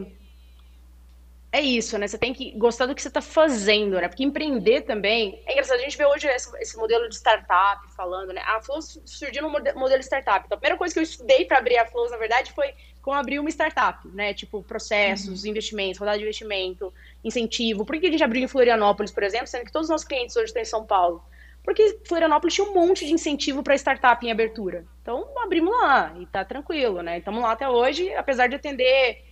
[1.52, 2.06] é isso, né?
[2.06, 4.08] Você tem que gostar do que você está fazendo, né?
[4.08, 5.42] Porque empreender também.
[5.46, 8.42] É engraçado, a gente vê hoje esse, esse modelo de startup falando, né?
[8.44, 10.44] A Flows surgiu no modelo de startup.
[10.44, 13.16] Então, a primeira coisa que eu estudei para abrir a Flows, na verdade, foi como
[13.16, 14.34] abrir uma startup, né?
[14.34, 15.50] Tipo, processos, uhum.
[15.50, 16.92] investimentos, rodada de investimento,
[17.24, 17.86] incentivo.
[17.86, 20.36] Por que a gente abriu em Florianópolis, por exemplo, sendo que todos os nossos clientes
[20.36, 21.24] hoje estão em São Paulo?
[21.62, 24.84] Porque Florianópolis tinha um monte de incentivo para startup em abertura.
[25.02, 27.18] Então, abrimos lá e tá tranquilo, né?
[27.18, 29.24] Estamos lá até hoje, apesar de atender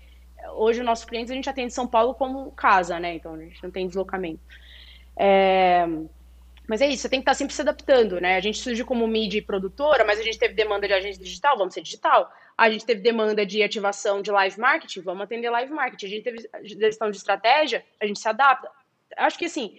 [0.52, 3.14] hoje os nossos clientes a gente atende São Paulo como casa, né?
[3.14, 4.40] Então a gente não tem deslocamento.
[5.16, 5.86] É...
[6.66, 8.36] Mas é isso, você tem que estar sempre se adaptando, né?
[8.36, 11.74] A gente surgiu como mídia produtora, mas a gente teve demanda de agência digital, vamos
[11.74, 12.32] ser digital.
[12.56, 16.06] A gente teve demanda de ativação de live marketing, vamos atender live marketing.
[16.06, 18.70] A gente teve gestão de estratégia, a gente se adapta.
[19.16, 19.78] Acho que assim,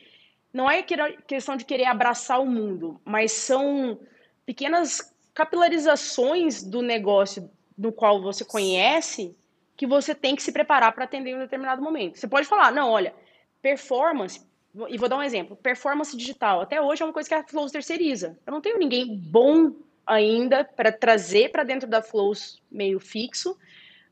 [0.53, 0.83] não é
[1.27, 3.99] questão de querer abraçar o mundo, mas são
[4.45, 9.35] pequenas capilarizações do negócio no qual você conhece
[9.75, 12.17] que você tem que se preparar para atender em um determinado momento.
[12.17, 13.13] Você pode falar, não, olha,
[13.61, 14.41] performance,
[14.89, 17.71] e vou dar um exemplo, performance digital, até hoje é uma coisa que a Flows
[17.71, 18.37] terceiriza.
[18.45, 19.73] Eu não tenho ninguém bom
[20.05, 23.57] ainda para trazer para dentro da Flows meio fixo,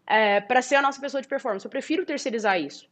[0.08, 1.66] é, para ser a nossa pessoa de performance.
[1.66, 2.90] Eu prefiro terceirizar isso.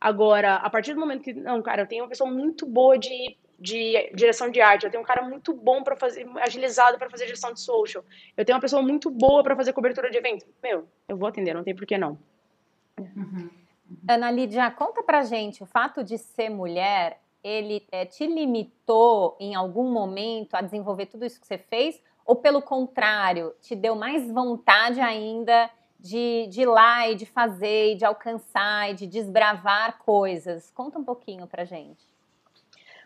[0.00, 3.36] Agora, a partir do momento que, não, cara, eu tenho uma pessoa muito boa de
[3.60, 7.28] de direção de arte, eu tenho um cara muito bom para fazer, agilizado para fazer
[7.28, 8.02] gestão de social,
[8.34, 10.46] eu tenho uma pessoa muito boa para fazer cobertura de evento.
[10.62, 12.18] Meu, eu vou atender, não tem por que não.
[12.98, 13.50] Uhum.
[14.08, 19.54] Ana Lídia, conta pra gente, o fato de ser mulher, ele é, te limitou em
[19.54, 22.00] algum momento a desenvolver tudo isso que você fez?
[22.24, 25.68] Ou pelo contrário, te deu mais vontade ainda
[25.98, 30.70] de, de ir lá e de fazer, e de alcançar e de desbravar coisas?
[30.70, 32.09] Conta um pouquinho pra gente.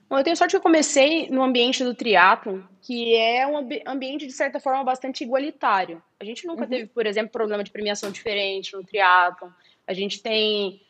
[0.09, 4.27] Bom, eu tenho sorte que eu comecei no ambiente do triatlon, que é um ambiente,
[4.27, 6.03] de certa forma, bastante igualitário.
[6.21, 6.69] A gente nunca uhum.
[6.69, 9.49] teve, por exemplo, problema de premiação diferente no triatlon.
[9.87, 10.83] A gente tem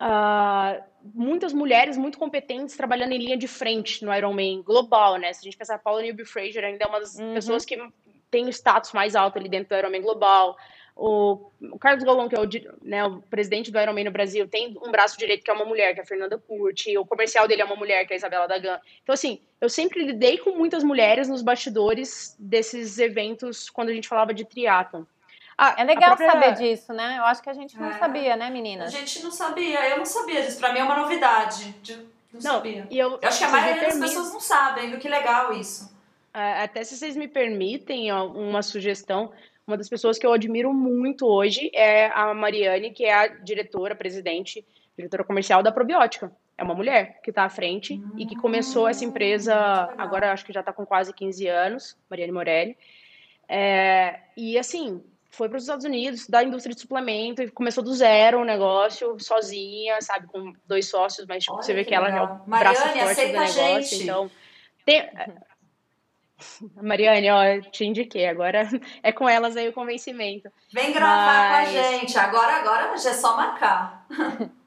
[0.00, 0.82] uh,
[1.14, 5.32] muitas mulheres muito competentes trabalhando em linha de frente no Ironman global, né?
[5.32, 7.34] Se a gente pensar, a Paula Newby Fraser ainda é uma das uhum.
[7.34, 7.78] pessoas que
[8.30, 10.56] tem o status mais alto ali dentro do Ironman global.
[10.96, 12.48] O, Carlos Golon, que é o,
[12.82, 15.92] né, o, presidente do Ironman no Brasil, tem um braço direito que é uma mulher,
[15.92, 18.46] que é a Fernanda Curti, o comercial dele é uma mulher, que é a Isabela
[18.46, 18.78] Dagan.
[19.02, 24.06] Então, assim, eu sempre lidei com muitas mulheres nos bastidores desses eventos quando a gente
[24.06, 25.02] falava de triatlon.
[25.58, 26.32] Ah, é legal própria...
[26.32, 27.16] saber disso, né?
[27.18, 27.98] Eu acho que a gente não é.
[27.98, 28.94] sabia, né, meninas?
[28.94, 30.58] A gente não sabia, eu não sabia disso.
[30.58, 31.74] Pra mim é uma novidade.
[31.88, 32.04] Não,
[32.34, 32.86] não sabia.
[32.90, 34.98] E eu, eu acho que a maioria das pessoas não sabem, viu?
[34.98, 35.94] Que legal isso.
[36.32, 39.30] Até se vocês me permitem uma sugestão,
[39.66, 43.94] uma das pessoas que eu admiro muito hoje é a Mariane, que é a diretora,
[43.94, 44.64] presidente,
[44.96, 46.30] diretora comercial da Probiótica.
[46.56, 49.54] É uma mulher que está à frente hum, e que começou essa empresa,
[49.98, 52.76] agora acho que já está com quase 15 anos, Mariane Morelli.
[53.48, 57.92] É, e assim, foi para os Estados Unidos, da indústria de suplemento, e começou do
[57.92, 62.08] zero o negócio, sozinha, sabe, com dois sócios, mas tipo, você vê que, que ela
[62.08, 64.02] é o braço forte do negócio.
[64.02, 64.30] Então,
[64.84, 65.08] tem,
[66.80, 68.68] Mariane, ó, te indiquei, agora
[69.02, 70.50] é com elas aí o convencimento.
[70.72, 71.72] Vem gravar Mas...
[71.72, 74.06] com a gente, agora, agora já é só marcar.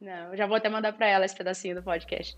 [0.00, 2.36] Não, já vou até mandar para ela esse pedacinho do podcast.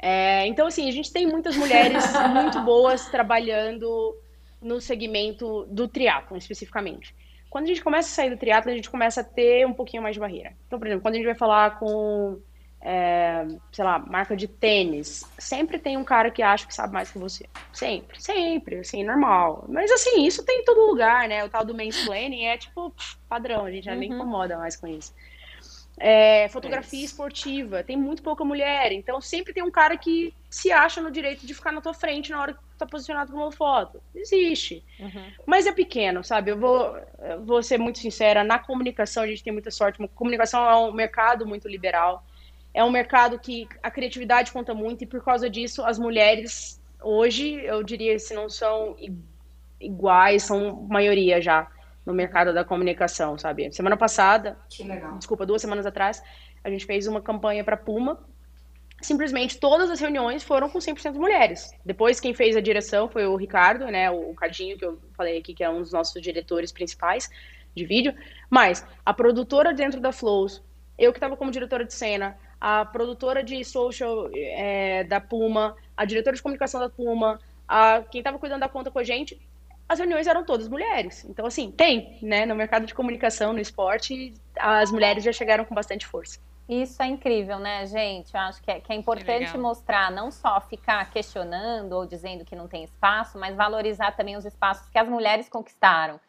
[0.00, 4.16] É, então, assim, a gente tem muitas mulheres muito boas trabalhando
[4.62, 7.14] no segmento do triatlo, especificamente.
[7.50, 10.02] Quando a gente começa a sair do triatlo, a gente começa a ter um pouquinho
[10.02, 10.54] mais de barreira.
[10.68, 12.40] Então, por exemplo, quando a gente vai falar com
[12.82, 17.10] é, sei lá, marca de tênis, sempre tem um cara que acha que sabe mais
[17.10, 17.46] que você.
[17.72, 19.66] Sempre, sempre, assim, normal.
[19.68, 21.44] Mas assim, isso tem em todo lugar, né?
[21.44, 22.92] O tal do mansplaining é tipo
[23.28, 23.98] padrão, a gente já uhum.
[23.98, 25.14] nem incomoda mais com isso.
[26.02, 30.72] É, fotografia é esportiva, tem muito pouca mulher, então sempre tem um cara que se
[30.72, 33.36] acha no direito de ficar na tua frente na hora que tu tá posicionado com
[33.36, 34.00] uma foto.
[34.14, 34.82] Existe.
[34.98, 35.30] Uhum.
[35.44, 36.52] Mas é pequeno, sabe?
[36.52, 39.98] Eu vou, eu vou ser muito sincera, na comunicação a gente tem muita sorte.
[40.14, 42.24] Comunicação é um mercado muito liberal
[42.72, 47.54] é um mercado que a criatividade conta muito e por causa disso as mulheres hoje,
[47.64, 48.96] eu diria, se não são
[49.80, 51.68] iguais, são maioria já
[52.04, 53.72] no mercado da comunicação, sabe?
[53.72, 54.56] Semana passada,
[55.18, 56.22] desculpa, duas semanas atrás,
[56.62, 58.18] a gente fez uma campanha para Puma.
[59.02, 61.70] Simplesmente todas as reuniões foram com 100% mulheres.
[61.84, 65.54] Depois quem fez a direção foi o Ricardo, né, o Cardinho que eu falei aqui
[65.54, 67.30] que é um dos nossos diretores principais
[67.74, 68.14] de vídeo,
[68.50, 70.62] mas a produtora dentro da Flows,
[70.98, 76.04] eu que estava como diretora de cena, a produtora de social é, da Puma, a
[76.04, 79.40] diretora de comunicação da Puma, a, quem estava cuidando da conta com a gente,
[79.88, 81.24] as reuniões eram todas mulheres.
[81.24, 82.46] Então, assim, tem, né?
[82.46, 86.38] No mercado de comunicação, no esporte, as mulheres já chegaram com bastante força.
[86.68, 88.32] Isso é incrível, né, gente?
[88.32, 92.44] Eu acho que é, que é importante que mostrar, não só ficar questionando ou dizendo
[92.44, 96.20] que não tem espaço, mas valorizar também os espaços que as mulheres conquistaram.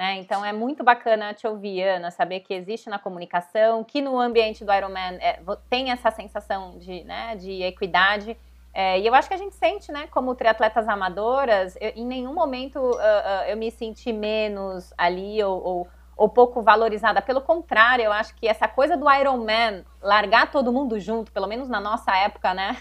[0.00, 0.16] Né?
[0.16, 4.64] Então é muito bacana te ouvir, Ana, saber que existe na comunicação, que no ambiente
[4.64, 8.34] do Ironman é, tem essa sensação de, né, de equidade.
[8.72, 12.32] É, e eu acho que a gente sente, né, como triatletas amadoras, eu, em nenhum
[12.32, 17.20] momento uh, uh, eu me senti menos ali ou, ou, ou, pouco valorizada.
[17.20, 21.68] Pelo contrário, eu acho que essa coisa do Ironman, largar todo mundo junto, pelo menos
[21.68, 22.74] na nossa época, né,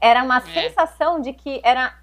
[0.00, 0.40] era uma é.
[0.40, 1.94] sensação de que era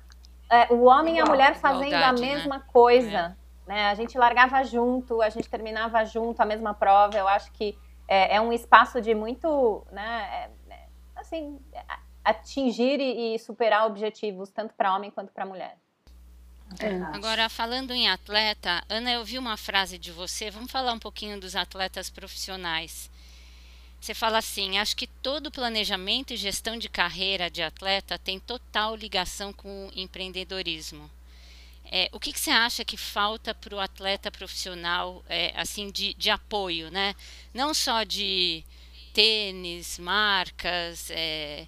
[0.50, 2.22] é, o homem e a mulher fazendo a né?
[2.22, 2.64] mesma né?
[2.72, 3.36] coisa.
[3.68, 3.90] Né?
[3.90, 7.18] A gente largava junto, a gente terminava junto a mesma prova.
[7.18, 7.78] Eu acho que
[8.08, 11.60] é, é um espaço de muito, né, é, é assim,
[12.24, 15.78] atingir e, superar objetivos tanto para homem quanto para mulher.
[16.80, 16.96] É.
[17.16, 20.50] Agora, falando em atleta, Ana, eu vi uma frase de você.
[20.50, 23.10] Vamos falar um pouquinho dos atletas profissionais.
[24.00, 28.96] Você fala assim: acho que todo planejamento e gestão de carreira de atleta tem total
[28.96, 31.10] ligação com o empreendedorismo.
[31.92, 36.14] É, o que, que, você acha que falta para o atleta profissional, é, assim, de,
[36.16, 37.16] de, apoio, né?
[37.54, 38.64] Não só de
[39.14, 41.68] tênis, marcas, é,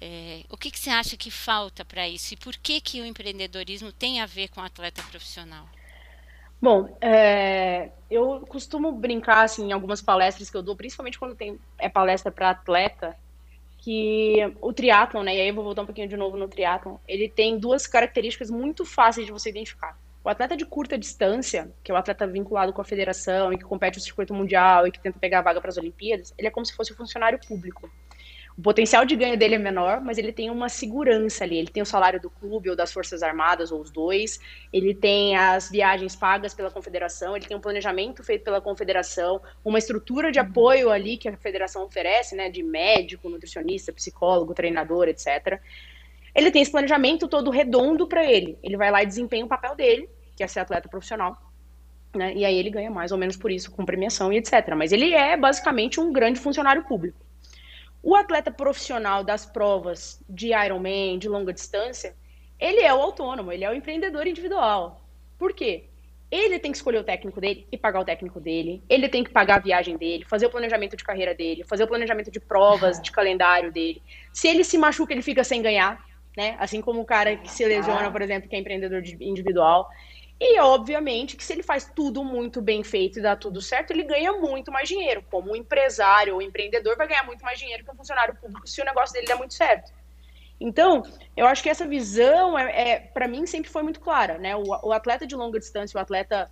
[0.00, 2.34] é o que, que, você acha que falta para isso?
[2.34, 5.68] E por que, que o empreendedorismo tem a ver com o atleta profissional?
[6.60, 11.58] Bom, é, eu costumo brincar, assim, em algumas palestras que eu dou, principalmente quando tem
[11.78, 13.16] é palestra para atleta,
[13.82, 16.96] que o triatlon, né, e aí eu vou voltar um pouquinho de novo no triatlon,
[17.08, 19.98] ele tem duas características muito fáceis de você identificar.
[20.22, 23.64] O atleta de curta distância, que é o atleta vinculado com a federação e que
[23.64, 26.50] compete no circuito mundial e que tenta pegar a vaga para as Olimpíadas, ele é
[26.50, 27.90] como se fosse um funcionário público.
[28.56, 31.56] O potencial de ganho dele é menor, mas ele tem uma segurança ali.
[31.56, 34.38] Ele tem o salário do clube ou das Forças Armadas, ou os dois.
[34.72, 37.36] Ele tem as viagens pagas pela confederação.
[37.36, 39.40] Ele tem um planejamento feito pela confederação.
[39.64, 42.50] Uma estrutura de apoio ali que a federação oferece, né?
[42.50, 45.60] De médico, nutricionista, psicólogo, treinador, etc.
[46.34, 48.58] Ele tem esse planejamento todo redondo para ele.
[48.62, 51.36] Ele vai lá e desempenha o papel dele, que é ser atleta profissional.
[52.14, 52.34] Né?
[52.34, 54.74] E aí ele ganha mais ou menos por isso, com premiação e etc.
[54.76, 57.18] Mas ele é basicamente um grande funcionário público.
[58.02, 62.14] O atleta profissional das provas de Ironman, de longa distância,
[62.58, 65.02] ele é o autônomo, ele é o empreendedor individual.
[65.38, 65.84] Por quê?
[66.30, 68.82] Ele tem que escolher o técnico dele e pagar o técnico dele.
[68.88, 71.88] Ele tem que pagar a viagem dele, fazer o planejamento de carreira dele, fazer o
[71.88, 74.00] planejamento de provas, de calendário dele.
[74.32, 76.02] Se ele se machuca, ele fica sem ganhar,
[76.36, 76.56] né?
[76.60, 79.88] Assim como o cara que se lesiona, por exemplo, que é empreendedor individual.
[80.40, 84.04] E, obviamente, que se ele faz tudo muito bem feito e dá tudo certo, ele
[84.04, 85.22] ganha muito mais dinheiro.
[85.30, 88.80] Como um empresário ou empreendedor vai ganhar muito mais dinheiro que um funcionário público se
[88.80, 89.92] o negócio dele der muito certo.
[90.58, 91.02] Então,
[91.36, 94.38] eu acho que essa visão, é, é para mim, sempre foi muito clara.
[94.38, 94.56] Né?
[94.56, 96.50] O, o atleta de longa distância, o atleta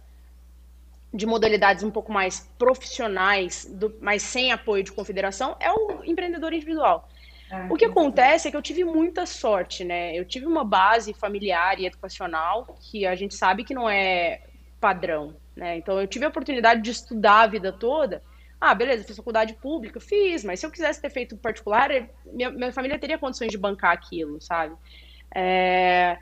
[1.13, 6.53] de modalidades um pouco mais profissionais, do, mas sem apoio de confederação, é o empreendedor
[6.53, 7.09] individual.
[7.51, 10.17] É, o que acontece é que eu tive muita sorte, né?
[10.17, 14.43] Eu tive uma base familiar e educacional que a gente sabe que não é
[14.81, 15.77] padrão, né?
[15.77, 18.23] Então eu tive a oportunidade de estudar a vida toda.
[18.61, 21.91] Ah, beleza, fiz faculdade pública, fiz, mas se eu quisesse ter feito particular,
[22.27, 24.75] minha, minha família teria condições de bancar aquilo, sabe?
[25.35, 26.19] É,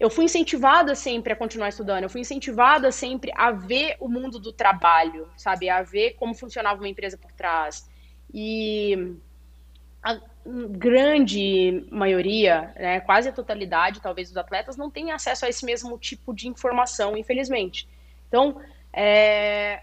[0.00, 4.38] eu fui incentivada sempre a continuar estudando, eu fui incentivada sempre a ver o mundo
[4.38, 5.68] do trabalho, sabe?
[5.68, 7.88] A ver como funcionava uma empresa por trás.
[8.32, 9.16] E
[10.02, 10.20] a
[10.70, 15.98] grande maioria, né, quase a totalidade, talvez, dos atletas não tem acesso a esse mesmo
[15.98, 17.86] tipo de informação, infelizmente.
[18.28, 18.60] Então,
[18.92, 19.82] é,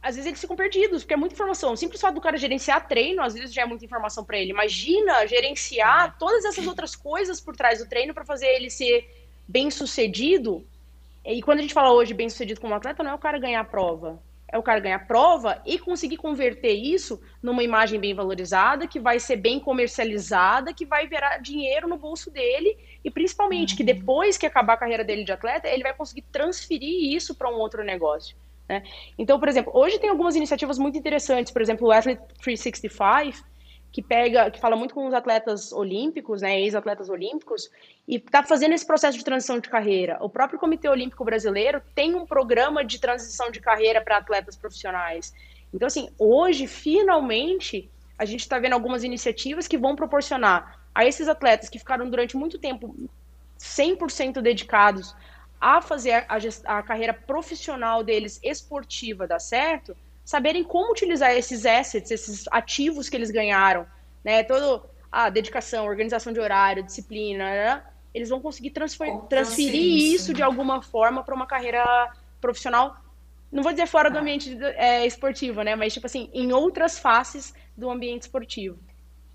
[0.00, 1.72] às vezes eles ficam perdidos, porque é muita informação.
[1.72, 4.50] O simples fato do cara gerenciar treino, às vezes já é muita informação para ele.
[4.50, 6.18] Imagina gerenciar é.
[6.18, 9.08] todas essas outras coisas por trás do treino para fazer ele ser
[9.48, 10.64] bem sucedido.
[11.24, 13.60] E quando a gente fala hoje bem sucedido como atleta, não é o cara ganhar
[13.60, 14.20] a prova
[14.52, 19.18] é o cara ganhar prova e conseguir converter isso numa imagem bem valorizada, que vai
[19.18, 23.76] ser bem comercializada, que vai virar dinheiro no bolso dele e principalmente uhum.
[23.78, 27.50] que depois que acabar a carreira dele de atleta, ele vai conseguir transferir isso para
[27.50, 28.36] um outro negócio.
[28.68, 28.82] Né?
[29.18, 33.44] Então, por exemplo, hoje tem algumas iniciativas muito interessantes, por exemplo, o Athlete 365,
[33.92, 37.70] que pega, que fala muito com os atletas olímpicos, né, ex-atletas olímpicos,
[38.08, 40.16] e está fazendo esse processo de transição de carreira.
[40.20, 45.34] O próprio Comitê Olímpico Brasileiro tem um programa de transição de carreira para atletas profissionais.
[45.74, 51.28] Então, assim, hoje, finalmente, a gente está vendo algumas iniciativas que vão proporcionar a esses
[51.28, 52.96] atletas que ficaram durante muito tempo
[53.58, 55.14] 100% dedicados
[55.60, 56.38] a fazer a,
[56.78, 63.16] a carreira profissional deles esportiva dar certo, saberem como utilizar esses assets, esses ativos que
[63.16, 63.86] eles ganharam,
[64.24, 64.42] né?
[64.44, 67.82] Todo a dedicação, organização de horário, disciplina, né?
[68.14, 72.96] eles vão conseguir transferir, transferir isso, isso de alguma forma para uma carreira profissional.
[73.50, 74.20] Não vou dizer fora do ah.
[74.20, 75.74] ambiente é, esportivo, né?
[75.76, 78.78] Mas tipo assim, em outras faces do ambiente esportivo.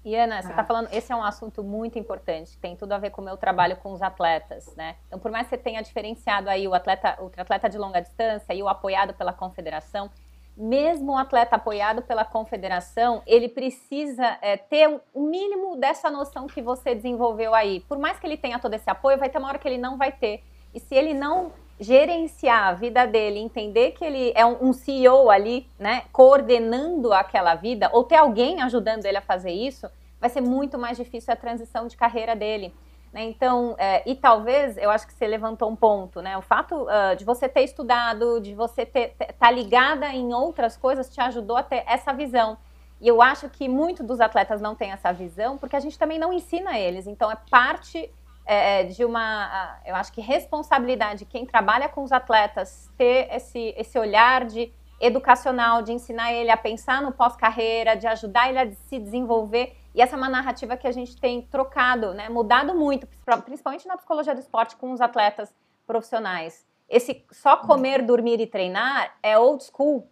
[0.04, 0.65] E Ana, você está ah.
[0.65, 3.76] falando, esse é um assunto muito importante, tem tudo a ver com o meu trabalho
[3.78, 4.95] com os atletas, né?
[5.08, 8.54] Então, por mais que você tenha diferenciado aí o atleta, o atleta de longa distância
[8.54, 10.10] e o apoiado pela confederação,
[10.58, 16.62] mesmo um atleta apoiado pela confederação, ele precisa é, ter o mínimo dessa noção que
[16.62, 17.82] você desenvolveu aí.
[17.82, 19.98] Por mais que ele tenha todo esse apoio, vai ter uma hora que ele não
[19.98, 20.43] vai ter.
[20.74, 25.67] E se ele não gerenciar a vida dele, entender que ele é um CEO ali,
[25.78, 29.88] né, coordenando aquela vida, ou ter alguém ajudando ele a fazer isso,
[30.20, 32.74] vai ser muito mais difícil a transição de carreira dele.
[33.12, 33.24] Né?
[33.24, 36.38] Então, é, e talvez, eu acho que você levantou um ponto, né?
[36.38, 41.10] O fato uh, de você ter estudado, de você estar tá ligada em outras coisas,
[41.10, 42.58] te ajudou a ter essa visão.
[43.00, 46.20] E eu acho que muito dos atletas não têm essa visão, porque a gente também
[46.20, 47.08] não ensina eles.
[47.08, 48.12] Então, é parte
[48.46, 53.28] é, é de uma, eu acho que responsabilidade de quem trabalha com os atletas ter
[53.32, 58.60] esse, esse olhar de educacional, de ensinar ele a pensar no pós-carreira, de ajudar ele
[58.60, 62.75] a se desenvolver e essa é uma narrativa que a gente tem trocado, né, mudado
[62.75, 63.07] muito,
[63.43, 65.51] principalmente na psicologia do esporte com os atletas
[65.88, 66.63] profissionais.
[66.88, 70.07] Esse só comer, dormir e treinar é old school.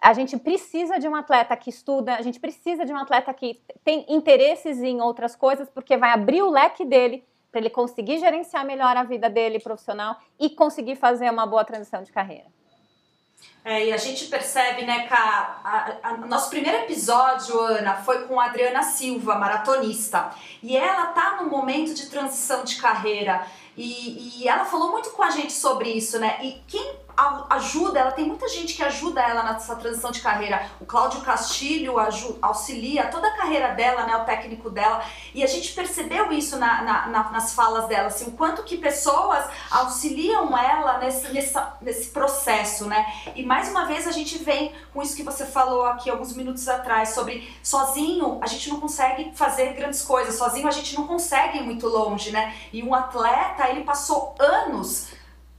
[0.00, 3.60] A gente precisa de um atleta que estuda, a gente precisa de um atleta que
[3.84, 8.64] tem interesses em outras coisas, porque vai abrir o leque dele para ele conseguir gerenciar
[8.64, 12.46] melhor a vida dele profissional e conseguir fazer uma boa transição de carreira.
[13.64, 18.26] É, e a gente percebe, né, que a, a, a, nosso primeiro episódio, Ana, foi
[18.26, 20.30] com a Adriana Silva, maratonista.
[20.62, 23.46] E ela tá no momento de transição de carreira.
[23.76, 26.38] E, e ela falou muito com a gente sobre isso, né?
[26.42, 26.96] E quem
[27.50, 30.70] ajuda, ela tem muita gente que ajuda ela nessa transição de carreira.
[30.80, 35.02] O Cláudio Castilho ajuda, auxilia toda a carreira dela, né, o técnico dela.
[35.34, 38.76] E a gente percebeu isso na, na, na, nas falas dela, assim, o quanto que
[38.76, 43.04] pessoas auxiliam ela nesse, nesse, nesse processo, né?
[43.34, 46.68] E mais uma vez a gente vem com isso que você falou aqui alguns minutos
[46.68, 51.58] atrás, sobre sozinho a gente não consegue fazer grandes coisas, sozinho a gente não consegue
[51.58, 52.54] ir muito longe, né?
[52.72, 55.17] E um atleta, ele passou anos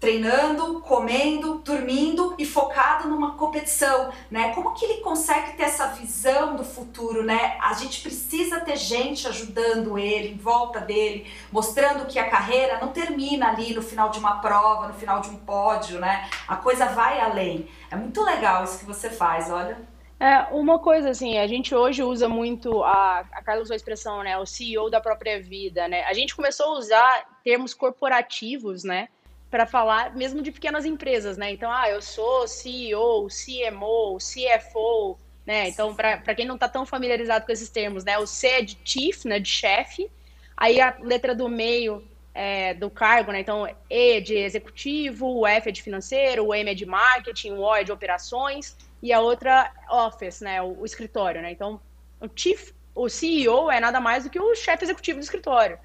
[0.10, 4.51] treinando, comendo, dormindo e focado numa competição, né?
[4.55, 7.57] Como que ele consegue ter essa visão do futuro, né?
[7.62, 12.88] A gente precisa ter gente ajudando ele, em volta dele, mostrando que a carreira não
[12.88, 16.28] termina ali no final de uma prova, no final de um pódio, né?
[16.47, 17.68] A coisa vai além.
[17.91, 19.78] É muito legal isso que você faz, olha.
[20.20, 24.24] É, uma coisa assim, a gente hoje usa muito, a, a Carla usou a expressão,
[24.24, 26.03] né, o CEO da própria vida, né?
[26.05, 29.07] A gente começou a usar termos corporativos, né?
[29.50, 31.52] Para falar mesmo de pequenas empresas, né?
[31.52, 35.68] Então, ah, eu sou CEO, CMO, CFO, né?
[35.68, 38.18] Então, para quem não está tão familiarizado com esses termos, né?
[38.20, 39.39] O C é de chief, né?
[39.39, 40.10] De chefe.
[40.56, 43.39] Aí a letra do meio é, do cargo, né?
[43.39, 47.54] Então, E é de executivo, o F é de financeiro, o M é de marketing,
[47.54, 50.62] o O é de operações e a outra office, né?
[50.62, 51.52] O, o escritório, né?
[51.52, 51.82] Então,
[52.22, 55.80] o chief, o CEO é nada mais do que o chefe executivo do escritório.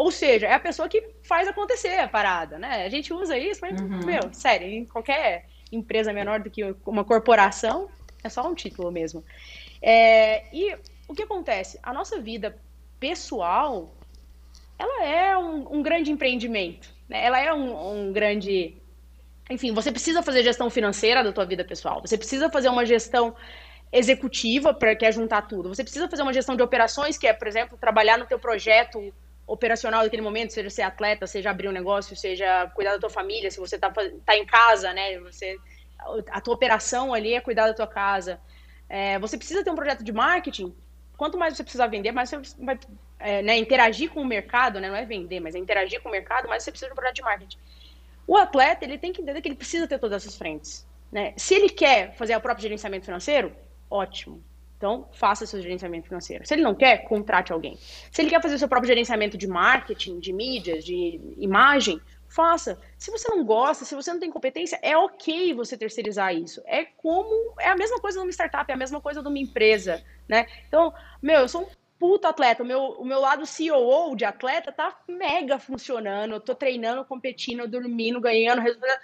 [0.00, 2.86] Ou seja, é a pessoa que faz acontecer a parada, né?
[2.86, 4.00] A gente usa isso, mas, uhum.
[4.06, 7.86] meu, sério, em qualquer empresa menor do que uma corporação,
[8.24, 9.22] é só um título mesmo.
[9.82, 10.74] É, e
[11.06, 11.78] o que acontece?
[11.82, 12.56] A nossa vida
[12.98, 13.94] pessoal,
[14.78, 17.22] ela é um, um grande empreendimento, né?
[17.22, 18.74] Ela é um, um grande...
[19.50, 23.36] Enfim, você precisa fazer gestão financeira da tua vida pessoal, você precisa fazer uma gestão
[23.92, 25.68] executiva para que é juntar tudo.
[25.68, 29.12] Você precisa fazer uma gestão de operações, que é, por exemplo, trabalhar no teu projeto
[29.50, 33.50] operacional daquele momento, seja ser atleta, seja abrir um negócio, seja cuidar da tua família,
[33.50, 33.92] se você tá,
[34.24, 35.18] tá em casa, né?
[35.18, 35.58] Você,
[36.30, 38.40] a tua operação ali é cuidar da tua casa.
[38.88, 40.74] É, você precisa ter um projeto de marketing.
[41.16, 42.78] Quanto mais você precisar vender, mais você vai
[43.18, 44.88] é, né, interagir com o mercado, né?
[44.88, 47.16] Não é vender, mas é interagir com o mercado, mais você precisa de um projeto
[47.16, 47.58] de marketing.
[48.26, 50.86] O atleta, ele tem que entender que ele precisa ter todas essas frentes.
[51.10, 51.34] Né?
[51.36, 53.52] Se ele quer fazer o próprio gerenciamento financeiro,
[53.90, 54.40] ótimo.
[54.80, 56.46] Então, faça seu gerenciamento financeiro.
[56.46, 57.76] Se ele não quer, contrate alguém.
[58.10, 62.80] Se ele quer fazer seu próprio gerenciamento de marketing, de mídias, de imagem, faça.
[62.96, 66.62] Se você não gosta, se você não tem competência, é ok você terceirizar isso.
[66.64, 67.54] É como.
[67.60, 70.46] É a mesma coisa numa startup, é a mesma coisa numa empresa, né?
[70.66, 71.66] Então, meu, eu sou um
[71.98, 72.62] puto atleta.
[72.62, 76.32] O meu, o meu lado CEO de atleta tá mega funcionando.
[76.32, 78.98] Eu tô treinando, competindo, dormindo, ganhando resultado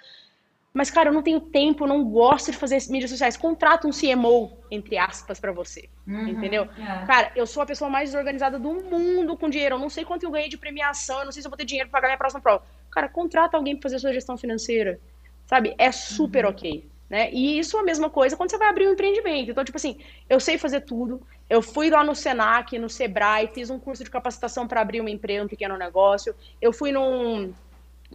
[0.77, 3.35] mas, cara, eu não tenho tempo, não gosto de fazer mídias sociais.
[3.35, 5.89] Contrata um CMO, entre aspas, para você.
[6.05, 6.67] Uhum, entendeu?
[6.77, 7.05] É.
[7.07, 9.73] Cara, eu sou a pessoa mais desorganizada do mundo com dinheiro.
[9.73, 11.65] Eu não sei quanto eu ganhei de premiação, eu não sei se eu vou ter
[11.65, 12.63] dinheiro para pagar minha próxima prova.
[12.91, 14.99] Cara, contrata alguém para fazer a sua gestão financeira.
[15.47, 15.73] Sabe?
[15.79, 16.51] É super uhum.
[16.51, 16.87] ok.
[17.09, 17.31] Né?
[17.31, 19.49] E isso é a mesma coisa quando você vai abrir um empreendimento.
[19.49, 19.97] Então, tipo assim,
[20.29, 21.25] eu sei fazer tudo.
[21.49, 25.09] Eu fui lá no Senac, no Sebrae, fiz um curso de capacitação para abrir uma
[25.09, 26.35] empresa, um pequeno negócio.
[26.61, 27.51] Eu fui num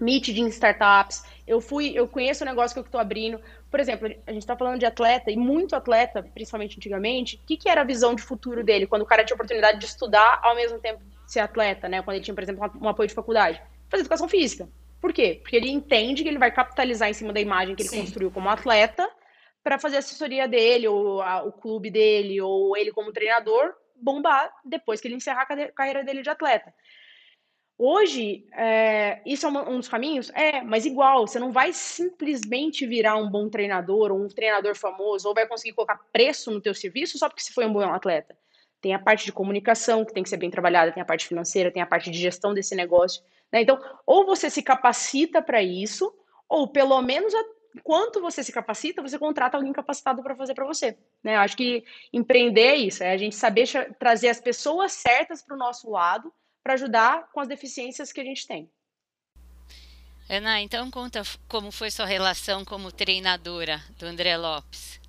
[0.00, 1.22] Meet de startups.
[1.46, 3.40] Eu fui, eu conheço o negócio que eu estou abrindo.
[3.70, 7.36] Por exemplo, a gente está falando de atleta e muito atleta, principalmente antigamente.
[7.36, 9.86] O que, que era a visão de futuro dele quando o cara tinha oportunidade de
[9.86, 12.02] estudar ao mesmo tempo ser atleta, né?
[12.02, 14.68] Quando ele tinha, por exemplo, um apoio de faculdade, fazer educação física.
[15.00, 15.40] Por quê?
[15.42, 18.00] Porque ele entende que ele vai capitalizar em cima da imagem que ele Sim.
[18.00, 19.08] construiu como atleta
[19.62, 24.52] para fazer a assessoria dele, ou a, o clube dele, ou ele como treinador bombar
[24.64, 26.74] depois que ele encerrar a carreira dele de atleta.
[27.84, 30.30] Hoje, é, isso é um dos caminhos?
[30.36, 35.26] É, mas igual, você não vai simplesmente virar um bom treinador ou um treinador famoso
[35.26, 38.38] ou vai conseguir colocar preço no teu serviço só porque você foi um bom atleta.
[38.80, 41.72] Tem a parte de comunicação que tem que ser bem trabalhada, tem a parte financeira,
[41.72, 43.20] tem a parte de gestão desse negócio.
[43.52, 43.62] Né?
[43.62, 46.14] Então, ou você se capacita para isso,
[46.48, 47.34] ou pelo menos
[47.74, 50.96] enquanto você se capacita, você contrata alguém capacitado para fazer para você.
[51.20, 51.34] Né?
[51.34, 53.66] Acho que empreender é isso, é a gente saber
[53.98, 56.32] trazer as pessoas certas para o nosso lado
[56.62, 58.70] para ajudar com as deficiências que a gente tem.
[60.28, 65.00] Ana, então conta como foi sua relação como treinadora do André Lopes.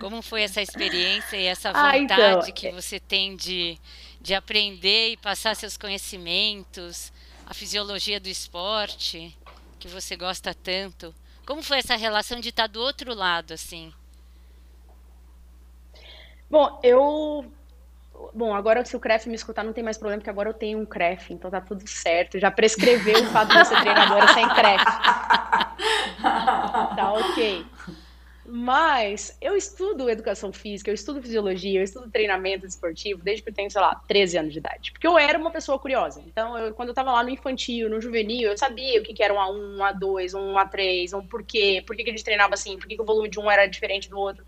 [0.00, 3.78] Como foi essa experiência e essa vontade ah, então, que você tem de,
[4.20, 7.12] de aprender e passar seus conhecimentos,
[7.46, 9.36] a fisiologia do esporte,
[9.78, 11.14] que você gosta tanto?
[11.46, 13.92] Como foi essa relação de estar do outro lado, assim?
[16.50, 17.50] Bom, eu
[18.34, 20.78] Bom, agora se o CREF me escutar, não tem mais problema, porque agora eu tenho
[20.78, 22.38] um CREF, então tá tudo certo.
[22.38, 24.84] Já prescreveu o fato de ser treinadora sem CREF.
[26.94, 27.66] Tá ok.
[28.44, 33.54] Mas eu estudo educação física, eu estudo fisiologia, eu estudo treinamento esportivo desde que eu
[33.54, 34.92] tenho, sei lá, 13 anos de idade.
[34.92, 36.22] Porque eu era uma pessoa curiosa.
[36.26, 39.22] Então, eu, quando eu tava lá no infantil, no juvenil, eu sabia o que, que
[39.22, 42.54] era um A1, um A2, um A3, um porquê, por que, que a gente treinava
[42.54, 44.44] assim, por que, que o volume de um era diferente do outro.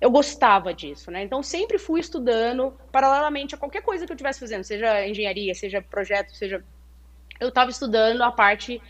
[0.00, 1.22] Eu gostava disso, né?
[1.22, 5.82] Então, sempre fui estudando paralelamente a qualquer coisa que eu estivesse fazendo, seja engenharia, seja
[5.82, 6.64] projeto, seja.
[7.40, 8.80] Eu estava estudando a parte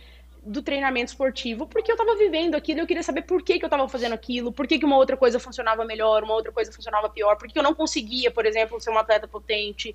[0.43, 3.69] do treinamento esportivo, porque eu estava vivendo aquilo eu queria saber por que, que eu
[3.69, 7.09] estava fazendo aquilo, por que, que uma outra coisa funcionava melhor, uma outra coisa funcionava
[7.11, 9.95] pior, por que eu não conseguia, por exemplo, ser um atleta potente,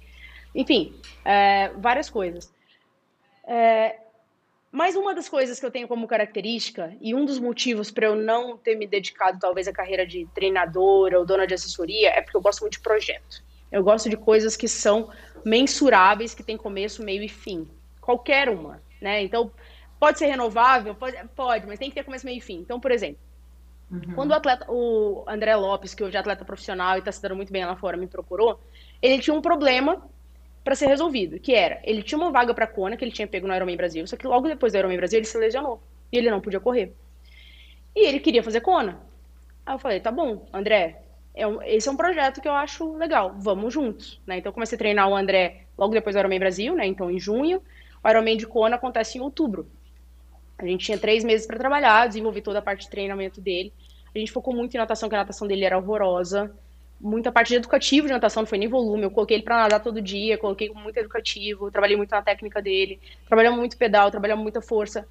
[0.54, 0.94] enfim,
[1.26, 2.54] é, várias coisas.
[3.48, 4.03] É,
[4.74, 8.16] mas uma das coisas que eu tenho como característica, e um dos motivos para eu
[8.16, 12.36] não ter me dedicado talvez à carreira de treinadora ou dona de assessoria, é porque
[12.36, 13.42] eu gosto muito de projeto.
[13.72, 15.10] Eu gosto de coisas que são
[15.46, 17.68] mensuráveis, que tem começo, meio e fim.
[18.02, 19.24] Qualquer uma, né?
[19.24, 19.50] Então,
[20.04, 20.94] Pode ser renovável?
[20.94, 22.60] Pode, pode, mas tem que ter começo, meio e fim.
[22.60, 23.18] Então, por exemplo,
[23.90, 24.16] uhum.
[24.16, 27.38] quando o atleta, o André Lopes, que hoje é atleta profissional e está se dando
[27.38, 28.60] muito bem lá fora, me procurou,
[29.02, 30.06] ele tinha um problema
[30.64, 33.48] para ser resolvido, que era, ele tinha uma vaga para Kona que ele tinha pego
[33.48, 36.32] no Ironman Brasil, só que logo depois do Ironman Brasil ele se lesionou e ele
[36.32, 36.94] não podia correr.
[37.96, 39.02] E ele queria fazer Kona.
[39.66, 41.02] Aí eu falei, tá bom, André,
[41.36, 44.38] é um, esse é um projeto que eu acho legal, vamos juntos, né?
[44.38, 46.86] Então eu comecei a treinar o André logo depois do Ironman Brasil, né?
[46.86, 47.62] Então em junho,
[48.04, 49.68] o Ironman de Kona acontece em outubro.
[50.58, 53.74] A gente tinha três meses para trabalhar, desenvolver toda a parte de treinamento dele.
[54.16, 56.54] A gente focou muito em natação, que a natação dele era horrorosa.
[57.00, 59.04] Muita parte educativo de natação, foi nem volume.
[59.04, 63.00] Eu coloquei ele para nadar todo dia, coloquei muito educativo, trabalhei muito na técnica dele,
[63.28, 65.08] trabalhamos muito pedal, trabalhamos muita força.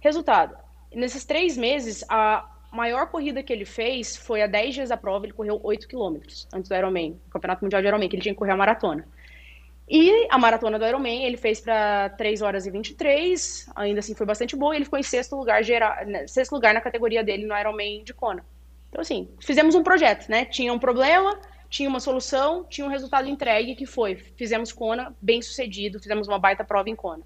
[0.00, 0.56] Resultado:
[0.94, 5.24] nesses três meses, a maior corrida que ele fez foi a 10 dias da prova,
[5.24, 8.38] ele correu 8 quilômetros antes do Ironman, Campeonato Mundial de Ironman, que ele tinha que
[8.38, 9.06] correr a maratona.
[9.88, 14.26] E a maratona do Ironman ele fez para 3 horas e 23, ainda assim foi
[14.26, 17.46] bastante boa, e ele ficou em sexto lugar, geral, né, sexto lugar na categoria dele
[17.46, 18.44] no Ironman de Kona.
[18.96, 20.46] Então, assim, fizemos um projeto, né?
[20.46, 21.38] Tinha um problema,
[21.68, 26.38] tinha uma solução, tinha um resultado entregue, que foi, fizemos Kona bem sucedido, fizemos uma
[26.38, 27.22] baita prova em Kona.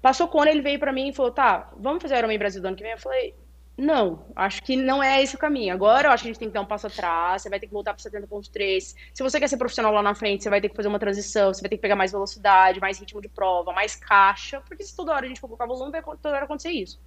[0.00, 2.76] Passou Kona, ele veio para mim e falou, tá, vamos fazer Ironman Brasil do ano
[2.78, 2.92] que vem?
[2.92, 3.34] Eu falei,
[3.76, 5.74] não, acho que não é esse o caminho.
[5.74, 7.66] Agora eu acho que a gente tem que dar um passo atrás, você vai ter
[7.66, 8.94] que voltar para 70.3.
[9.12, 11.52] Se você quer ser profissional lá na frente, você vai ter que fazer uma transição,
[11.52, 14.96] você vai ter que pegar mais velocidade, mais ritmo de prova, mais caixa, porque se
[14.96, 16.98] toda hora a gente for colocar volume, vai toda hora acontecer isso.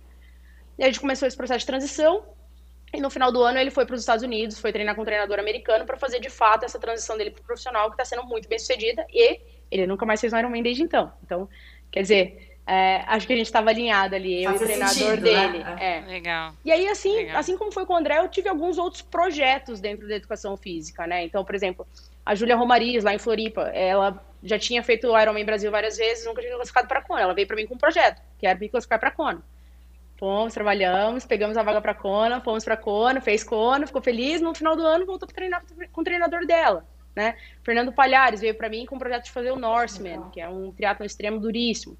[0.77, 2.23] E a gente começou esse processo de transição,
[2.93, 5.05] e no final do ano ele foi para os Estados Unidos, foi treinar com um
[5.05, 8.25] treinador americano para fazer de fato essa transição dele para o profissional, que está sendo
[8.25, 9.39] muito bem sucedida, e
[9.71, 11.11] ele nunca mais fez um Ironman desde então.
[11.23, 11.47] Então,
[11.91, 15.21] quer dizer, é, acho que a gente estava alinhado ali, eu e o treinador sentido,
[15.23, 15.59] dele.
[15.59, 15.77] Né?
[15.79, 16.07] É.
[16.07, 16.53] Legal.
[16.63, 17.37] E aí, assim, Legal.
[17.37, 21.07] assim como foi com o André, eu tive alguns outros projetos dentro da educação física,
[21.07, 21.23] né?
[21.23, 21.87] Então, por exemplo,
[22.23, 26.25] a Júlia Romariz, lá em Floripa, ela já tinha feito o Ironman Brasil várias vezes,
[26.25, 27.21] nunca tinha classificado para Kona.
[27.21, 29.41] Ela veio para mim com um projeto, que era me classificar para Kona.
[30.19, 34.41] Fomos, trabalhamos, pegamos a vaga para Kona, fomos para Kona, fez Kona, ficou feliz.
[34.41, 37.37] No final do ano, voltou para treinar com o treinador dela, né?
[37.63, 40.71] Fernando Palhares veio para mim com o projeto de fazer o Norseman, que é um
[40.71, 41.97] triatlo extremo duríssimo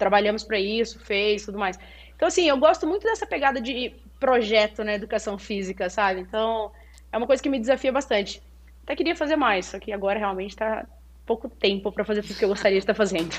[0.00, 1.78] trabalhamos para isso, fez, tudo mais.
[2.16, 6.20] Então, assim, eu gosto muito dessa pegada de projeto na educação física, sabe?
[6.20, 6.72] Então,
[7.12, 8.42] é uma coisa que me desafia bastante.
[8.82, 10.86] Até queria fazer mais, só que agora realmente está
[11.26, 13.36] pouco tempo para fazer tudo que eu gostaria de estar fazendo.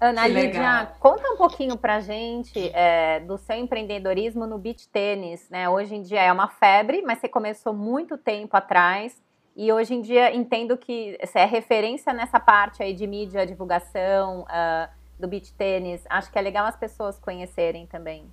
[0.00, 5.68] Ana Lídia, conta um pouquinho pra gente é, do seu empreendedorismo no beach tênis, né?
[5.68, 9.16] Hoje em dia é uma febre, mas você começou muito tempo atrás
[9.56, 14.42] e hoje em dia entendo que você é referência nessa parte aí de mídia, divulgação,
[14.42, 14.88] uh,
[15.18, 16.04] do beach tênis.
[16.10, 18.30] Acho que é legal as pessoas conhecerem também.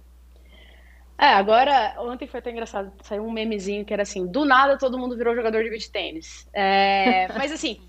[1.17, 4.97] É, agora, ontem foi até engraçado, saiu um memezinho que era assim, do nada todo
[4.97, 6.45] mundo virou jogador de beach tênis.
[6.51, 7.79] É, mas assim,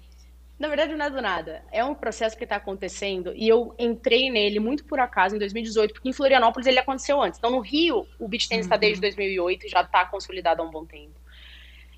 [0.58, 4.30] na verdade não é do nada, é um processo que está acontecendo e eu entrei
[4.30, 7.38] nele muito por acaso em 2018, porque em Florianópolis ele aconteceu antes.
[7.38, 8.80] Então no Rio, o beach tênis está uhum.
[8.80, 11.18] desde 2008 e já está consolidado há um bom tempo.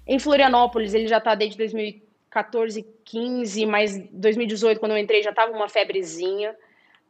[0.06, 5.52] Em Florianópolis ele já está desde 2014, 15, mas 2018 quando eu entrei já estava
[5.52, 6.56] uma febrezinha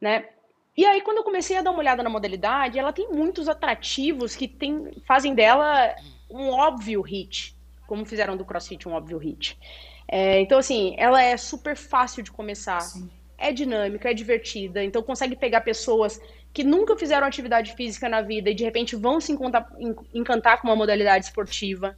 [0.01, 0.29] né?
[0.77, 4.37] E aí, quando eu comecei a dar uma olhada na modalidade, ela tem muitos atrativos
[4.37, 5.95] que tem, fazem dela
[6.31, 9.59] um óbvio hit, como fizeram do CrossFit um óbvio hit.
[10.09, 13.11] É, então, assim, ela é super fácil de começar, Sim.
[13.37, 16.21] é dinâmica, é divertida, então consegue pegar pessoas
[16.53, 19.69] que nunca fizeram atividade física na vida e de repente vão se encantar,
[20.15, 21.97] encantar com uma modalidade esportiva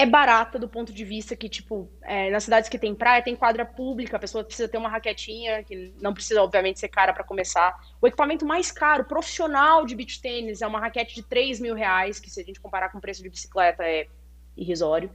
[0.00, 3.36] é barata do ponto de vista que, tipo, é, nas cidades que tem praia, tem
[3.36, 7.22] quadra pública, a pessoa precisa ter uma raquetinha, que não precisa, obviamente, ser cara para
[7.22, 7.78] começar.
[8.00, 12.18] O equipamento mais caro, profissional de beach tênis, é uma raquete de 3 mil reais,
[12.18, 14.06] que se a gente comparar com o preço de bicicleta é
[14.56, 15.10] irrisório.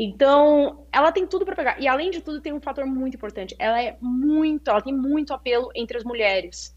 [0.00, 1.80] Então, ela tem tudo para pegar.
[1.80, 3.56] E além de tudo, tem um fator muito importante.
[3.58, 6.72] Ela é muito, ela tem muito apelo entre as mulheres.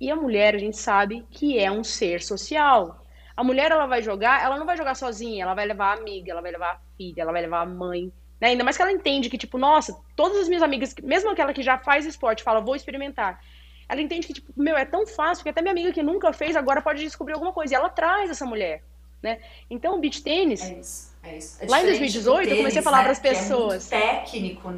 [0.00, 3.00] E a mulher, a gente sabe que é um ser social.
[3.36, 6.32] A mulher, ela vai jogar, ela não vai jogar sozinha, ela vai levar a amiga,
[6.32, 8.12] ela vai levar a filha, ela vai levar a mãe.
[8.40, 8.48] Né?
[8.48, 11.62] Ainda mais que ela entende que, tipo, nossa, todas as minhas amigas, mesmo aquela que
[11.62, 13.40] já faz esporte, fala, vou experimentar.
[13.88, 16.56] Ela entende que, tipo, meu, é tão fácil que até minha amiga que nunca fez
[16.56, 17.72] agora pode descobrir alguma coisa.
[17.72, 18.82] E ela traz essa mulher,
[19.22, 19.38] né?
[19.70, 21.13] Então, o beach tênis.
[21.24, 21.66] É isso, é.
[21.66, 23.02] É lá em 2018, tênis, eu comecei a falar né?
[23.04, 23.92] para as pessoas.
[23.92, 24.72] é técnico.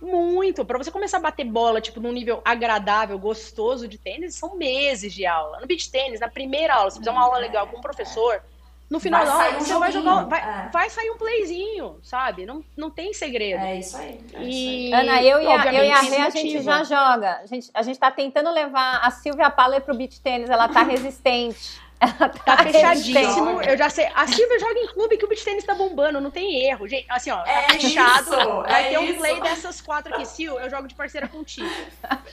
[0.00, 0.64] Muito.
[0.64, 5.12] Para você começar a bater bola, tipo, num nível agradável, gostoso de tênis, são meses
[5.12, 5.60] de aula.
[5.60, 8.42] No beach tênis, na primeira aula, se fizer uma aula legal com um professor,
[8.88, 10.24] no final Vai da aula, sair um você vai jogar.
[10.26, 10.68] Vai, é.
[10.70, 12.46] vai sair um playzinho, sabe?
[12.46, 13.60] Não, não tem segredo.
[13.60, 14.20] É isso aí.
[14.32, 17.40] é E, isso Ana, eu e, a, eu e a Rê, a gente já joga.
[17.42, 20.82] A gente, a gente tá tentando levar a Silvia Paller pro beach tênis, ela tá
[20.84, 21.80] resistente.
[21.98, 23.52] Ela Tá fechadíssimo.
[23.52, 23.70] Joga.
[23.70, 24.06] Eu já sei.
[24.14, 26.86] A Silvia joga em clube que o beach tênis tá bombando, não tem erro.
[26.86, 28.20] Gente, assim, ó, tá É fechado.
[28.22, 29.18] isso, vai é ter um isso.
[29.18, 30.26] play dessas quatro aqui.
[30.28, 31.68] Sil, eu jogo de parceira contigo.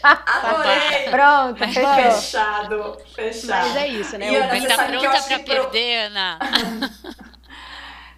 [0.03, 1.09] Adorei.
[1.09, 1.93] Pronto, fechou.
[1.95, 3.67] Fechado, fechado.
[3.69, 4.31] Mas é isso, né?
[4.31, 6.39] E, Ana, O você tá sabe pronta pra que pro- perder, Ana?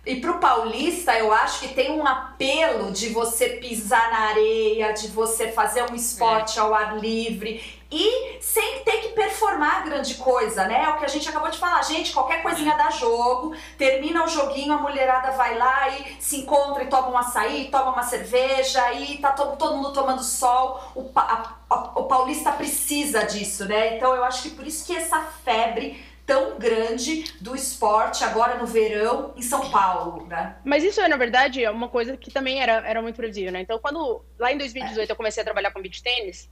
[0.08, 5.08] E pro paulista, eu acho que tem um apelo de você pisar na areia, de
[5.08, 10.84] você fazer um esporte ao ar livre e sem ter que performar grande coisa, né?
[10.86, 11.82] É o que a gente acabou de falar.
[11.84, 16.84] Gente, qualquer coisinha dá jogo, termina o joguinho, a mulherada vai lá e se encontra
[16.84, 20.82] e toma um açaí, toma uma cerveja e tá to- todo mundo tomando sol.
[20.96, 23.96] O, a- a- o paulista precisa disso, né?
[23.98, 28.66] Então eu acho que por isso que essa febre tão grande do esporte agora no
[28.66, 30.56] verão em São Paulo, né?
[30.66, 33.62] Mas isso é, na verdade, é uma coisa que também era, era muito previsível, né?
[33.62, 36.50] Então, quando lá em 2018 eu comecei a trabalhar com beach tênis,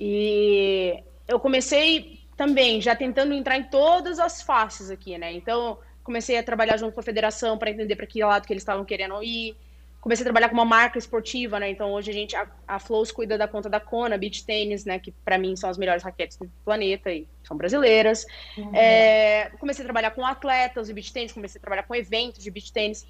[0.00, 5.30] e eu comecei também já tentando entrar em todas as faces aqui, né?
[5.30, 8.62] Então, comecei a trabalhar junto com a federação para entender para que lado que eles
[8.62, 9.54] estavam querendo ir.
[10.00, 11.68] Comecei a trabalhar com uma marca esportiva, né?
[11.68, 14.98] Então, hoje a gente, a, a Flows cuida da conta da Kona, Beach Tênis, né?
[14.98, 18.24] Que para mim são as melhores raquetes do planeta e são brasileiras.
[18.72, 22.50] É, comecei a trabalhar com atletas de beach tênis, comecei a trabalhar com eventos de
[22.50, 23.06] beach tênis,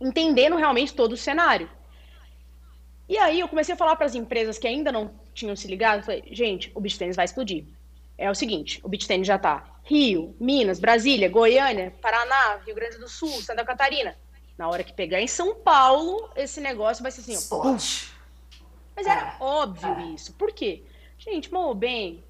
[0.00, 1.68] entendendo realmente todo o cenário.
[3.06, 6.02] E aí eu comecei a falar para as empresas que ainda não tinham se ligado,
[6.04, 7.64] falei, gente, o beach tênis vai explodir.
[8.16, 12.98] É o seguinte, o beach tênis já tá Rio, Minas, Brasília, Goiânia, Paraná, Rio Grande
[12.98, 14.16] do Sul, Santa Catarina.
[14.58, 18.12] Na hora que pegar em São Paulo, esse negócio vai ser assim, ó, Esporte.
[18.96, 20.04] mas era É, óbvio é.
[20.14, 20.32] isso.
[20.34, 20.82] Por quê?
[21.16, 22.24] Gente, mal ou bem,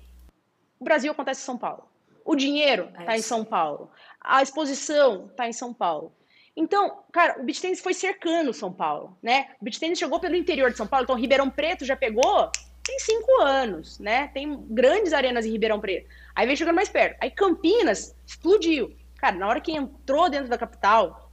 [0.78, 1.88] o Brasil acontece em São Paulo.
[2.24, 3.28] O dinheiro É está em isso.
[3.28, 3.90] São Paulo.
[4.20, 6.12] A exposição está em São Paulo.
[6.54, 9.48] Então, cara, o beach tennis foi cercando São Paulo, né?
[9.60, 12.50] O beach tennis chegou pelo interior de São Paulo, então Ribeirão Preto já pegou
[12.88, 14.28] tem cinco anos, né?
[14.32, 16.08] Tem grandes arenas em Ribeirão Preto.
[16.34, 17.18] Aí veio chegando mais perto.
[17.20, 18.96] Aí Campinas explodiu.
[19.18, 21.30] Cara, na hora que entrou dentro da capital,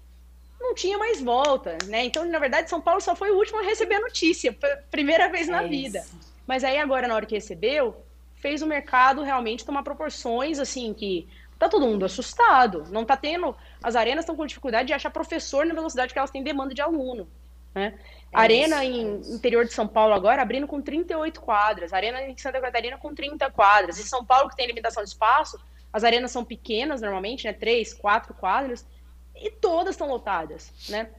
[0.60, 2.04] não tinha mais volta, né?
[2.04, 4.56] Então, na verdade, São Paulo só foi o último a receber a notícia,
[4.92, 6.04] primeira vez na É vida.
[6.46, 7.96] Mas aí agora, na hora que recebeu,
[8.36, 11.26] fez o mercado realmente tomar proporções, assim, que
[11.58, 12.84] tá todo mundo assustado.
[12.90, 13.56] Não tá tendo...
[13.82, 16.82] As arenas estão com dificuldade de achar professor na velocidade que elas têm demanda de
[16.82, 17.30] aluno,
[17.74, 17.98] né?
[18.32, 21.94] É Arena isso, em é interior de São Paulo agora abrindo com 38 quadras.
[21.94, 24.00] Arena em Santa Catarina com 30 quadras.
[24.00, 25.60] Em São Paulo, que tem limitação de espaço,
[25.92, 27.54] as arenas são pequenas normalmente, né?
[27.54, 28.86] Três, quatro quadras.
[29.36, 31.10] E todas estão lotadas, né?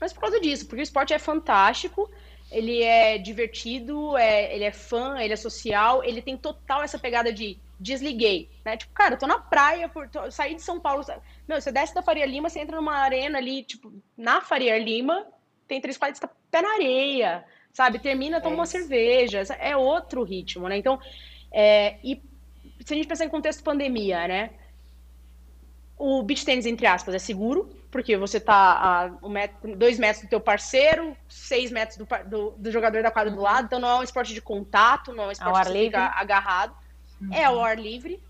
[0.00, 2.10] Mas por causa disso, porque o esporte é fantástico,
[2.50, 7.32] ele é divertido, é, ele é fã, ele é social, ele tem total essa pegada
[7.32, 8.76] de desliguei, né?
[8.76, 11.04] Tipo, cara, eu tô na praia, por, tô, saí de São Paulo.
[11.46, 15.26] Meu, você desce da Faria Lima, você entra numa arena ali, tipo, na Faria Lima,
[15.66, 17.98] tem três quadras, você tá pé na areia, sabe?
[17.98, 20.76] Termina, toma É uma cerveja, é outro ritmo, né?
[20.76, 20.98] Então,
[21.52, 22.22] é, e
[22.84, 24.50] se a gente pensar em contexto pandemia, né?
[25.98, 30.24] O beach tênis, entre aspas, é seguro, porque você tá a um metro, dois metros
[30.24, 33.88] do teu parceiro, seis metros do, do, do jogador da quadra do lado, então não
[33.88, 35.98] é um esporte de contato, não é um esporte ar que você livre.
[35.98, 36.76] fica agarrado,
[37.32, 38.22] é ao ar livre.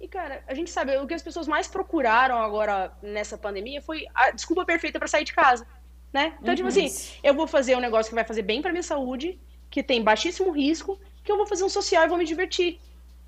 [0.00, 4.06] E, cara, a gente sabe, o que as pessoas mais procuraram agora nessa pandemia foi
[4.12, 5.66] a desculpa perfeita para sair de casa,
[6.14, 6.34] né?
[6.40, 6.86] Então, tipo assim,
[7.24, 9.36] eu vou fazer um negócio que vai fazer bem para minha saúde,
[9.68, 12.78] que tem baixíssimo risco, que eu vou fazer um social e vou me divertir,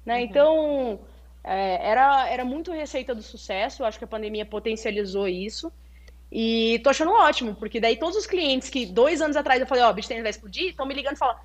[0.05, 0.23] né?
[0.23, 1.01] Então,
[1.43, 5.73] é, era, era muito receita do sucesso, eu acho que a pandemia potencializou isso.
[6.31, 9.83] E tô achando ótimo, porque daí todos os clientes que dois anos atrás eu falei,
[9.83, 11.37] ó, beach tênis vai explodir, estão me ligando e falam,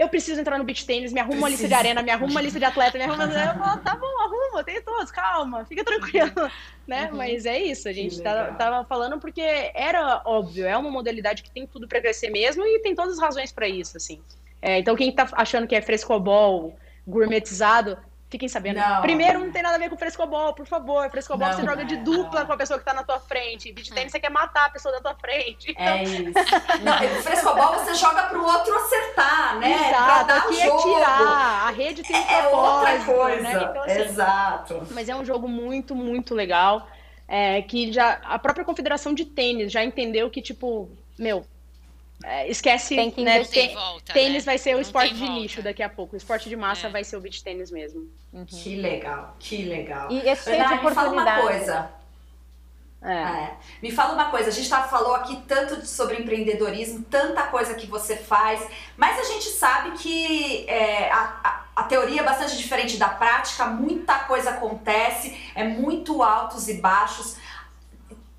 [0.00, 2.40] eu preciso entrar no beach tênis, me arruma uma lista de arena, me arruma uma
[2.40, 3.24] lista de atleta, me arruma.
[3.24, 6.32] Eu falo, tá bom, arruma, tem todos, calma, fica tranquilo,
[6.88, 7.10] né?
[7.12, 9.42] Mas é isso, a gente tá, tava falando porque
[9.74, 13.20] era óbvio, é uma modalidade que tem tudo para crescer mesmo e tem todas as
[13.20, 14.22] razões para isso, assim.
[14.62, 16.74] É, então quem tá achando que é frescobol,
[17.06, 17.98] gourmetizado,
[18.30, 18.78] fiquem sabendo.
[18.78, 19.02] Não.
[19.02, 21.10] Primeiro, não tem nada a ver com frescobol, por favor.
[21.10, 22.46] Frescobol Não, você joga de é, dupla não.
[22.46, 23.72] com a pessoa que tá na tua frente.
[23.72, 25.72] Beach tênis você quer matar a pessoa da tua frente.
[25.72, 26.22] Então, É isso.
[26.82, 29.88] Não, o frescobol você joga pro outro acertar, né?
[29.88, 31.68] Exato, pra aqui é tirar.
[31.68, 33.04] A rede tem um é outra né?
[33.04, 33.42] coisa.
[33.42, 33.68] Né?
[33.70, 34.86] Então, assim, Exato.
[34.92, 36.86] Mas é um jogo muito, muito legal.
[37.26, 41.44] É, que já a própria confederação de tênis já entendeu que, tipo, meu, é,
[42.48, 43.44] esquece, Tem que né?
[43.44, 44.52] tê- volta, tênis né?
[44.52, 46.14] vai ser o Não esporte tem de nicho daqui a pouco.
[46.14, 46.90] O esporte de massa É.
[46.90, 48.08] vai ser o beach tênis mesmo.
[48.46, 50.10] Que legal, que legal.
[50.10, 51.90] E é cheio de me fala uma coisa.
[53.02, 53.12] É.
[53.12, 53.54] É.
[53.82, 57.72] Me fala uma coisa, a gente tá, falou aqui tanto de- sobre empreendedorismo, tanta coisa
[57.74, 58.60] que você faz,
[58.94, 63.64] mas a gente sabe que é, a, a- a teoria é bastante diferente da prática,
[63.64, 67.36] muita coisa acontece, é muito altos e baixos.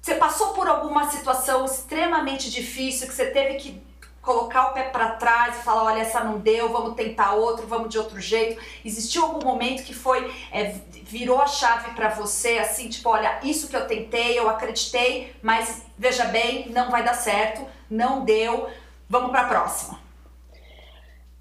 [0.01, 3.81] Você passou por alguma situação extremamente difícil que você teve que
[4.21, 7.89] colocar o pé para trás e falar, olha, essa não deu, vamos tentar outro, vamos
[7.89, 8.61] de outro jeito.
[8.83, 13.67] Existiu algum momento que foi é, virou a chave para você, assim, tipo, olha, isso
[13.67, 18.69] que eu tentei, eu acreditei, mas veja bem, não vai dar certo, não deu,
[19.09, 19.99] vamos para a próxima.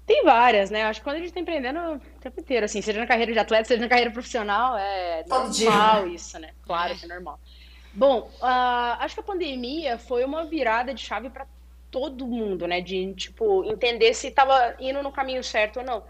[0.05, 0.83] Tem várias, né?
[0.83, 3.39] Acho que quando a gente tá empreendendo o tempo inteiro, assim, seja na carreira de
[3.39, 6.49] atleta, seja na carreira profissional, é Todo normal isso, né?
[6.65, 7.39] Claro que é normal.
[7.93, 11.45] Bom, ah, acho que a pandemia foi uma virada de chave para
[11.89, 12.79] todo mundo, né?
[12.79, 16.03] De, tipo, entender se tava indo no caminho certo ou não.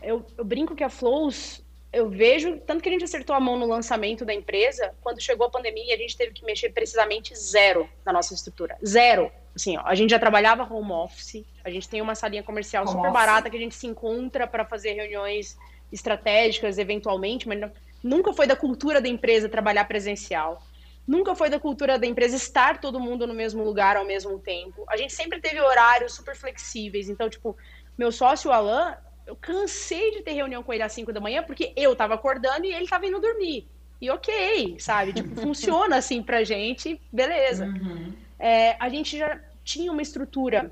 [0.00, 1.60] Eu, eu brinco que a Flows,
[1.92, 5.48] eu vejo, tanto que a gente acertou a mão no lançamento da empresa, quando chegou
[5.48, 8.76] a pandemia, a gente teve que mexer precisamente zero na nossa estrutura.
[8.86, 9.32] Zero.
[9.56, 12.92] Assim, ó, a gente já trabalhava home office, a gente tem uma salinha comercial Home
[12.92, 13.12] super office.
[13.12, 15.58] barata que a gente se encontra para fazer reuniões
[15.92, 17.72] estratégicas, eventualmente, mas não-
[18.04, 20.62] nunca foi da cultura da empresa trabalhar presencial.
[21.08, 24.84] Nunca foi da cultura da empresa estar todo mundo no mesmo lugar ao mesmo tempo.
[24.86, 27.08] A gente sempre teve horários super flexíveis.
[27.08, 27.56] Então, tipo,
[27.96, 28.94] meu sócio, o Alan,
[29.26, 32.66] eu cansei de ter reunião com ele às 5 da manhã, porque eu tava acordando
[32.66, 33.66] e ele tava indo dormir.
[33.98, 35.14] E ok, sabe?
[35.14, 37.64] Tipo, funciona assim pra gente, beleza.
[37.64, 38.12] Uhum.
[38.38, 40.70] É, a gente já tinha uma estrutura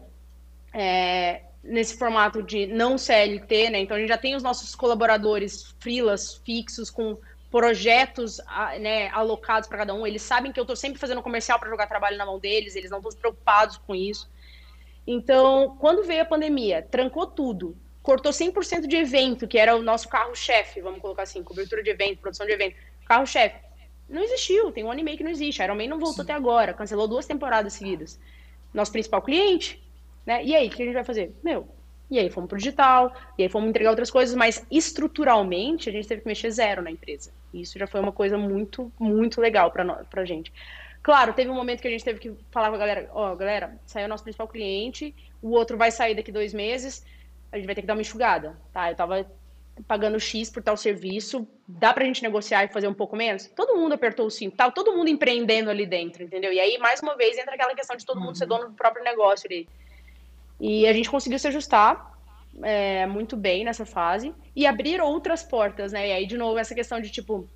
[0.70, 3.80] é, nesse formato de não CLT, né?
[3.80, 7.16] Então a gente já tem os nossos colaboradores freelas fixos com
[7.51, 8.40] projetos
[8.80, 10.07] né, alocados para cada um.
[10.07, 12.90] Eles sabem que eu estou sempre fazendo comercial para jogar trabalho na mão deles, eles
[12.90, 14.30] não estão preocupados com isso.
[15.07, 20.09] Então, quando veio a pandemia, trancou tudo, cortou 100% de evento, que era o nosso
[20.09, 22.76] carro-chefe, vamos colocar assim, cobertura de evento, produção de evento,
[23.07, 23.57] carro-chefe.
[24.09, 25.62] Não existiu, tem um ano e meio que não existe.
[25.62, 28.20] Iron Man não voltou até agora, cancelou duas temporadas seguidas.
[28.72, 29.82] Nosso principal cliente,
[30.24, 30.44] né?
[30.44, 31.34] E aí, o que a gente vai fazer?
[31.42, 31.68] Meu,
[32.11, 36.07] e aí fomos pro digital, e aí fomos entregar outras coisas, mas estruturalmente a gente
[36.07, 37.32] teve que mexer zero na empresa.
[37.52, 40.52] E isso já foi uma coisa muito, muito legal pra, nós, pra gente.
[41.02, 43.78] Claro, teve um momento que a gente teve que falar com a galera, ó, galera,
[43.86, 47.04] saiu o nosso principal cliente, o outro vai sair daqui dois meses,
[47.52, 48.90] a gente vai ter que dar uma enxugada, tá?
[48.90, 49.26] Eu tava
[49.86, 53.46] pagando X por tal serviço, dá pra gente negociar e fazer um pouco menos?
[53.48, 54.70] Todo mundo apertou o cinto, tá?
[54.70, 56.52] Todo mundo empreendendo ali dentro, entendeu?
[56.52, 59.04] E aí, mais uma vez, entra aquela questão de todo mundo ser dono do próprio
[59.04, 59.68] negócio ali.
[60.61, 62.16] E a gente conseguiu se ajustar
[62.62, 66.09] é, muito bem nessa fase e abrir outras portas, né?
[66.09, 67.48] E aí, de novo, essa questão de, tipo,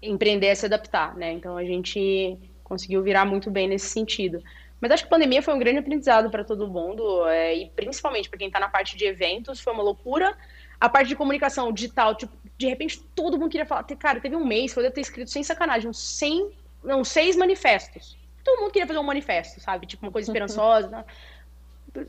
[0.00, 1.32] empreender é se adaptar, né?
[1.32, 4.42] Então, a gente conseguiu virar muito bem nesse sentido.
[4.80, 8.28] Mas acho que a pandemia foi um grande aprendizado para todo mundo, é, e principalmente
[8.28, 10.36] para quem está na parte de eventos, foi uma loucura.
[10.80, 13.84] A parte de comunicação digital, tipo, de repente todo mundo queria falar.
[13.84, 16.50] Cara, teve um mês que eu devo ter escrito sem sacanagem, uns 100,
[16.82, 18.18] não, seis manifestos.
[18.42, 19.86] Todo mundo queria fazer um manifesto, sabe?
[19.86, 20.88] Tipo, uma coisa esperançosa.
[20.88, 21.04] né?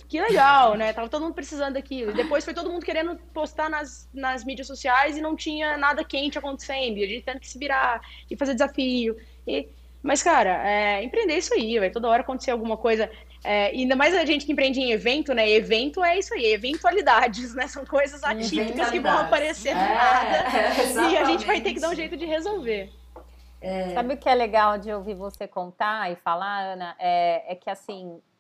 [0.08, 0.94] Que legal, né?
[0.94, 2.12] Tava todo mundo precisando daquilo.
[2.12, 6.06] E depois foi todo mundo querendo postar nas, nas mídias sociais e não tinha nada
[6.06, 6.98] quente acontecendo.
[6.98, 9.18] E a gente tendo que se virar e fazer desafio.
[9.46, 9.68] E...
[10.02, 13.10] Mas, cara, é, empreender é isso aí, vai toda hora acontecer alguma coisa.
[13.44, 15.50] É, ainda mais a gente que empreende em evento, né?
[15.50, 17.68] Evento é isso aí, eventualidades, né?
[17.68, 21.10] São coisas atípicas que vão aparecer do É, nada.
[21.12, 22.90] E a gente vai ter que dar um jeito de resolver.
[23.94, 26.96] Sabe o que é legal de ouvir você contar e falar, Ana?
[27.00, 28.33] É, é que assim, é,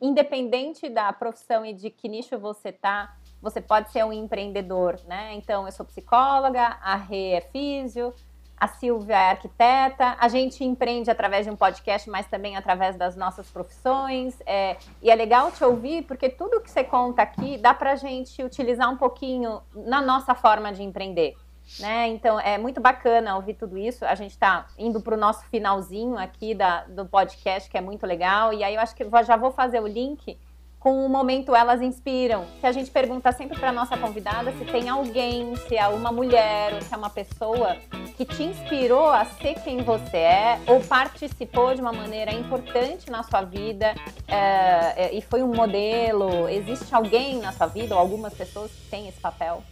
[0.00, 5.34] independente da profissão e de que nicho você tá, você pode ser um empreendedor, né?
[5.34, 8.14] Então, eu sou psicóloga, a Rê é físio,
[8.62, 13.16] a Silvia é arquiteta, a gente empreende através de um podcast, mas também através das
[13.16, 14.40] nossas profissões.
[14.46, 18.40] é, e é legal te ouvir, porque tudo que você conta aqui dá pra gente
[18.44, 21.34] utilizar um pouquinho na nossa forma de empreender.
[21.78, 22.08] Né?
[22.08, 24.04] Então é muito bacana ouvir tudo isso.
[24.04, 28.06] A gente está indo para o nosso finalzinho aqui da, do podcast, que é muito
[28.06, 28.52] legal.
[28.52, 30.38] E aí eu acho que já vou fazer o link
[30.82, 34.88] com o momento Elas Inspiram, que a gente pergunta sempre para nossa convidada se tem
[34.88, 37.76] alguém, se é uma mulher, ou se é uma pessoa
[38.16, 43.22] que te inspirou a ser quem você é, ou participou de uma maneira importante na
[43.22, 43.94] sua vida
[44.26, 46.48] é, e foi um modelo.
[46.48, 49.62] Existe alguém na sua vida, ou algumas pessoas que têm esse papel?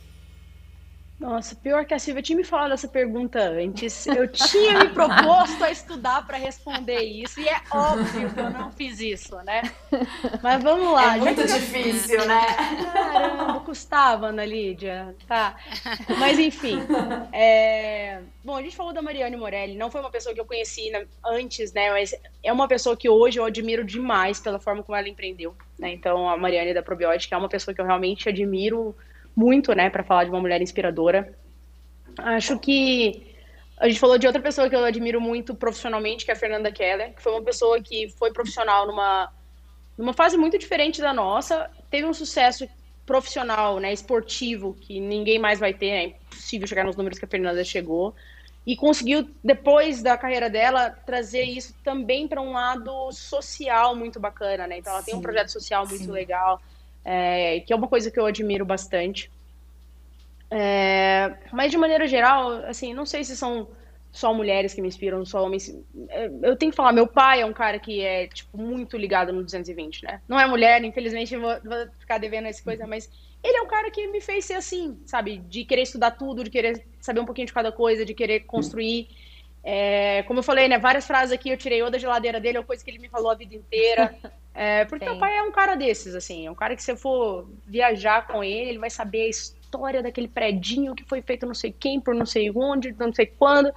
[1.21, 4.07] Nossa, pior que a Silvia tinha me falado essa pergunta antes.
[4.07, 8.73] Eu tinha me proposto a estudar para responder isso, e é óbvio que eu não
[8.73, 9.61] fiz isso, né?
[10.43, 11.19] Mas vamos lá.
[11.19, 12.41] É muito difícil, né?
[13.13, 15.15] Caramba, custava, Ana Lídia.
[15.29, 15.57] Tá.
[16.19, 16.79] Mas enfim.
[17.35, 18.23] É...
[18.43, 19.77] Bom, a gente falou da Mariane Morelli.
[19.77, 20.91] Não foi uma pessoa que eu conheci
[21.23, 21.91] antes, né?
[21.91, 25.55] Mas é uma pessoa que hoje eu admiro demais pela forma como ela empreendeu.
[25.79, 25.93] Né?
[25.93, 28.97] Então, a Mariane da Probiótica é uma pessoa que eu realmente admiro
[29.35, 31.37] muito, né, para falar de uma mulher inspiradora.
[32.19, 33.35] Acho que
[33.79, 36.71] a gente falou de outra pessoa que eu admiro muito profissionalmente, que é a Fernanda
[36.71, 39.33] Keller, que foi uma pessoa que foi profissional numa,
[39.97, 42.69] numa fase muito diferente da nossa, teve um sucesso
[43.07, 47.29] profissional, né, esportivo, que ninguém mais vai ter, é impossível chegar nos números que a
[47.29, 48.15] Fernanda chegou,
[48.67, 54.67] e conseguiu, depois da carreira dela, trazer isso também para um lado social muito bacana,
[54.67, 56.11] né, então ela sim, tem um projeto social muito sim.
[56.11, 56.61] legal,
[57.05, 59.31] é, que é uma coisa que eu admiro bastante.
[60.51, 63.69] É, mas de maneira geral, assim, não sei se são
[64.13, 65.73] só mulheres que me inspiram, só homens.
[66.09, 69.33] É, eu tenho que falar, meu pai é um cara que é, tipo, muito ligado
[69.33, 70.21] no 220, né?
[70.29, 73.09] Não é mulher, infelizmente vou, vou ficar devendo essa coisa, mas
[73.43, 75.39] ele é um cara que me fez ser assim, sabe?
[75.39, 79.09] De querer estudar tudo, de querer saber um pouquinho de cada coisa, de querer construir.
[79.63, 80.79] É, como eu falei, né?
[80.79, 83.31] Várias frases aqui eu tirei ou da geladeira dele, ou coisa que ele me falou
[83.31, 84.15] a vida inteira.
[84.53, 85.13] É, porque Sim.
[85.13, 86.47] o pai é um cara desses, assim.
[86.47, 90.03] É um cara que se você for viajar com ele, ele vai saber a história
[90.03, 93.73] daquele predinho que foi feito não sei quem, por não sei onde, não sei quando.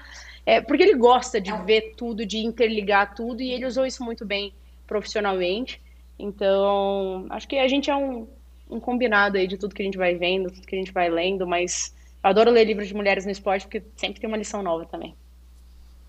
[0.45, 4.25] É, porque ele gosta de ver tudo, de interligar tudo, e ele usou isso muito
[4.25, 4.53] bem
[4.87, 5.81] profissionalmente.
[6.17, 8.27] Então, acho que a gente é um,
[8.69, 11.09] um combinado aí de tudo que a gente vai vendo, tudo que a gente vai
[11.09, 14.61] lendo, mas eu adoro ler livros de mulheres no esporte, porque sempre tem uma lição
[14.61, 15.15] nova também.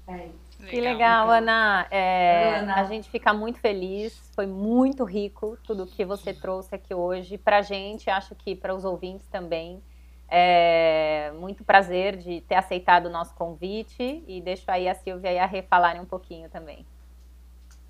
[0.06, 0.28] É.
[0.68, 1.86] Que legal, Ana.
[1.90, 2.76] É, Ana.
[2.76, 4.30] A gente fica muito feliz.
[4.34, 8.08] Foi muito rico tudo que você trouxe aqui hoje para a gente.
[8.10, 9.82] Acho que para os ouvintes também.
[10.28, 15.38] É muito prazer de ter aceitado o nosso convite e deixo aí a Silvia e
[15.38, 16.84] a Rê falarem um pouquinho também.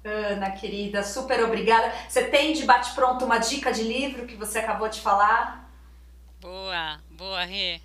[0.05, 1.91] Ana, querida, super obrigada.
[2.09, 5.71] Você tem de bate-pronto uma dica de livro que você acabou de falar?
[6.41, 7.81] Boa, boa, Rê.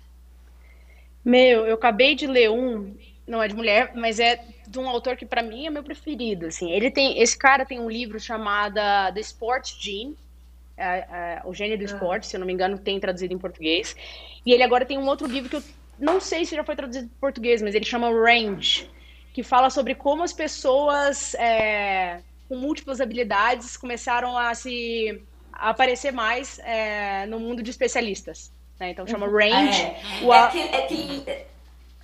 [1.24, 2.94] Meu, eu acabei de ler um,
[3.30, 6.46] não é de mulher, mas é de um autor que para mim é meu preferido,
[6.46, 6.70] assim.
[6.72, 8.74] Ele tem, esse cara tem um livro chamado
[9.14, 10.16] The Sport Gene,
[10.76, 11.84] é, é, o gênio do ah.
[11.84, 13.94] esporte, se eu não me engano, tem traduzido em português.
[14.44, 15.62] E ele agora tem um outro livro que eu
[15.98, 18.90] não sei se já foi traduzido em português, mas ele chama Range,
[19.32, 25.22] que fala sobre como as pessoas é, com múltiplas habilidades começaram a se
[25.52, 28.50] a aparecer mais é, no mundo de especialistas.
[28.78, 28.90] Né?
[28.90, 29.36] Então chama uhum.
[29.36, 29.82] Range.
[29.82, 31.50] É, o, é que, é que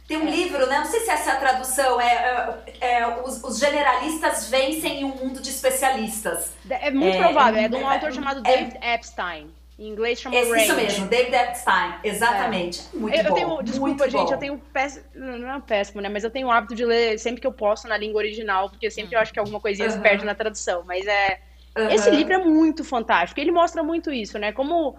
[0.06, 0.30] tem um é.
[0.30, 0.78] livro, né?
[0.78, 2.00] Não sei se essa é a tradução.
[2.00, 6.52] É, é, é os, os, generalistas vencem em um mundo de especialistas.
[6.68, 7.60] É muito provável.
[7.60, 9.50] É de um autor chamado David Epstein.
[9.78, 12.82] Em inglês chama Esse, Isso mesmo, David Epstein, exatamente.
[12.94, 12.96] É.
[12.96, 13.28] Muito eu, bom.
[13.28, 14.32] Eu tenho, desculpa, muito gente, bom.
[14.32, 16.08] eu tenho péssimo, não é péssimo, né?
[16.08, 18.90] Mas eu tenho o hábito de ler sempre que eu posso na língua original, porque
[18.90, 19.94] sempre eu acho que alguma coisinha uhum.
[19.94, 20.82] se perde na tradução.
[20.86, 21.40] Mas é.
[21.76, 21.90] Uhum.
[21.90, 23.38] Esse livro é muito fantástico.
[23.38, 24.50] Ele mostra muito isso, né?
[24.50, 24.96] Como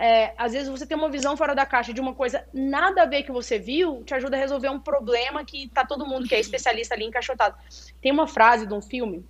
[0.00, 3.06] é, às vezes você tem uma visão fora da caixa de uma coisa nada a
[3.06, 6.34] ver que você viu, te ajuda a resolver um problema que tá todo mundo que
[6.34, 7.54] é especialista ali encaixotado.
[8.00, 9.22] Tem uma frase de um filme,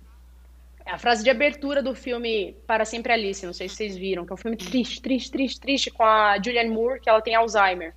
[0.85, 4.25] é a frase de abertura do filme Para Sempre Alice, não sei se vocês viram,
[4.25, 7.35] que é um filme triste, triste, triste, triste, com a Julianne Moore, que ela tem
[7.35, 7.93] Alzheimer.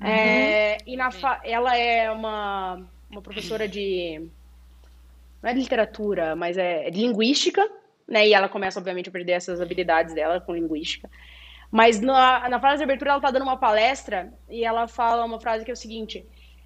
[0.00, 0.06] Uhum.
[0.06, 1.10] É, e na
[1.42, 2.80] ela é uma,
[3.10, 4.30] uma professora de.
[5.42, 7.68] Não é de literatura, mas é de linguística,
[8.06, 8.28] né?
[8.28, 11.10] E ela começa, obviamente, a perder essas habilidades dela com linguística.
[11.72, 15.40] Mas na, na frase de abertura ela tá dando uma palestra e ela fala uma
[15.40, 16.24] frase que é o seguinte: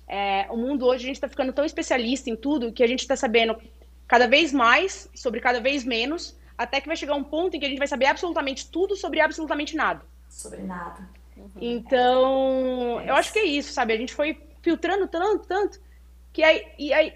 [0.09, 3.01] é, o mundo hoje a gente está ficando tão especialista em tudo que a gente
[3.01, 3.57] está sabendo
[4.09, 7.67] cada vez mais sobre cada vez menos, até que vai chegar um ponto em que
[7.67, 10.05] a gente vai saber absolutamente tudo sobre absolutamente nada.
[10.29, 11.09] Sobre nada.
[11.37, 11.51] Uhum.
[11.61, 13.93] Então, é eu acho que é isso, sabe?
[13.93, 15.81] A gente foi filtrando tanto, tanto,
[16.33, 17.15] que aí, e aí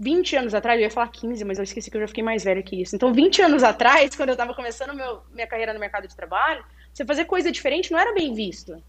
[0.00, 2.42] 20 anos atrás, eu ia falar 15, mas eu esqueci que eu já fiquei mais
[2.42, 2.96] velha que isso.
[2.96, 6.64] Então, 20 anos atrás, quando eu estava começando meu, minha carreira no mercado de trabalho,
[6.98, 8.82] você fazer coisa diferente não era bem visto.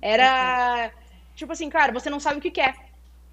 [0.00, 0.90] Era
[1.36, 2.74] tipo assim, cara, você não sabe o que quer.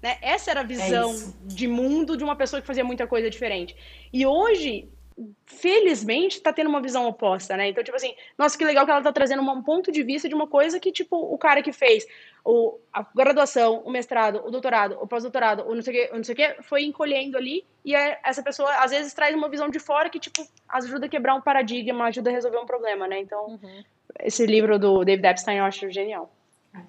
[0.02, 0.18] Né?
[0.20, 3.74] Essa era a visão é de mundo de uma pessoa que fazia muita coisa diferente.
[4.12, 4.88] E hoje,
[5.46, 7.68] felizmente, está tendo uma visão oposta, né?
[7.68, 10.34] Então, tipo assim, nossa, que legal que ela está trazendo um ponto de vista de
[10.34, 12.06] uma coisa que, tipo, o cara que fez
[12.44, 16.24] o, a graduação, o mestrado, o doutorado, o pós-doutorado, o não sei o que, não
[16.24, 19.68] sei o que, foi encolhendo ali, e é, essa pessoa, às vezes, traz uma visão
[19.68, 23.20] de fora que, tipo, ajuda a quebrar um paradigma, ajuda a resolver um problema, né?
[23.20, 23.84] Então, uhum.
[24.18, 26.32] Esse livro do David Epstein eu acho genial.
[26.74, 26.80] É,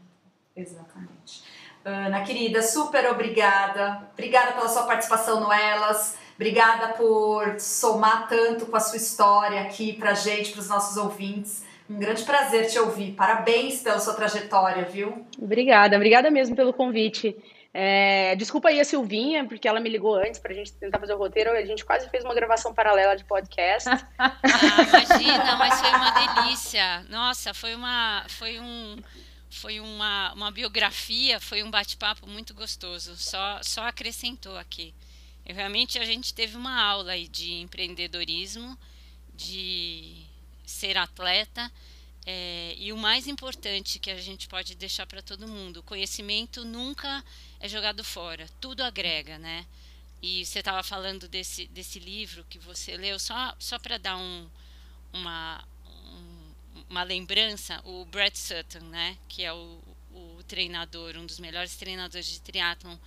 [0.56, 1.44] exatamente.
[1.84, 4.04] Ana, querida, super obrigada.
[4.14, 6.18] Obrigada pela sua participação no Elas.
[6.36, 11.64] Obrigada por somar tanto com a sua história aqui pra gente, para os nossos ouvintes.
[11.90, 13.14] Um grande prazer te ouvir.
[13.14, 15.26] Parabéns pela sua trajetória, viu?
[15.40, 17.36] Obrigada, obrigada mesmo pelo convite.
[17.74, 21.14] É, desculpa aí a Silvinha, porque ela me ligou antes para a gente tentar fazer
[21.14, 21.52] o roteiro.
[21.52, 23.90] A gente quase fez uma gravação paralela de podcast.
[24.18, 24.36] ah,
[24.88, 27.06] imagina, mas foi uma delícia.
[27.10, 28.98] Nossa, foi uma, foi um,
[29.50, 33.16] foi uma, uma biografia, foi um bate-papo muito gostoso.
[33.16, 34.94] Só, só acrescentou aqui.
[35.46, 38.78] Eu, realmente a gente teve uma aula aí de empreendedorismo,
[39.34, 40.26] de
[40.66, 41.72] ser atleta
[42.26, 46.64] é, e o mais importante que a gente pode deixar para todo mundo, o conhecimento
[46.64, 47.24] nunca
[47.60, 49.66] é jogado fora, tudo agrega, né?
[50.22, 54.48] E você estava falando desse, desse livro que você leu, só, só para dar um,
[55.12, 59.18] uma, um, uma lembrança, o Brett Sutton, né?
[59.28, 62.98] Que é o, o treinador, um dos melhores treinadores de triatlon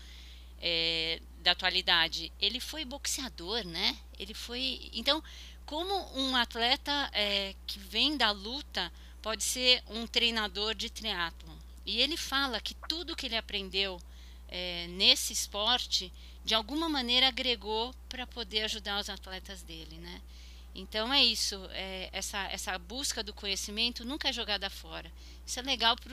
[0.60, 2.32] é, da atualidade.
[2.40, 3.96] Ele foi boxeador, né?
[4.18, 4.90] Ele foi...
[4.92, 5.22] Então,
[5.64, 8.92] como um atleta é, que vem da luta
[9.24, 11.56] pode ser um treinador de triatlon.
[11.86, 13.98] E ele fala que tudo que ele aprendeu
[14.48, 16.12] é, nesse esporte,
[16.44, 20.20] de alguma maneira agregou para poder ajudar os atletas dele, né?
[20.74, 25.10] Então é isso, é, essa, essa busca do conhecimento nunca é jogada fora.
[25.46, 26.12] Isso é legal para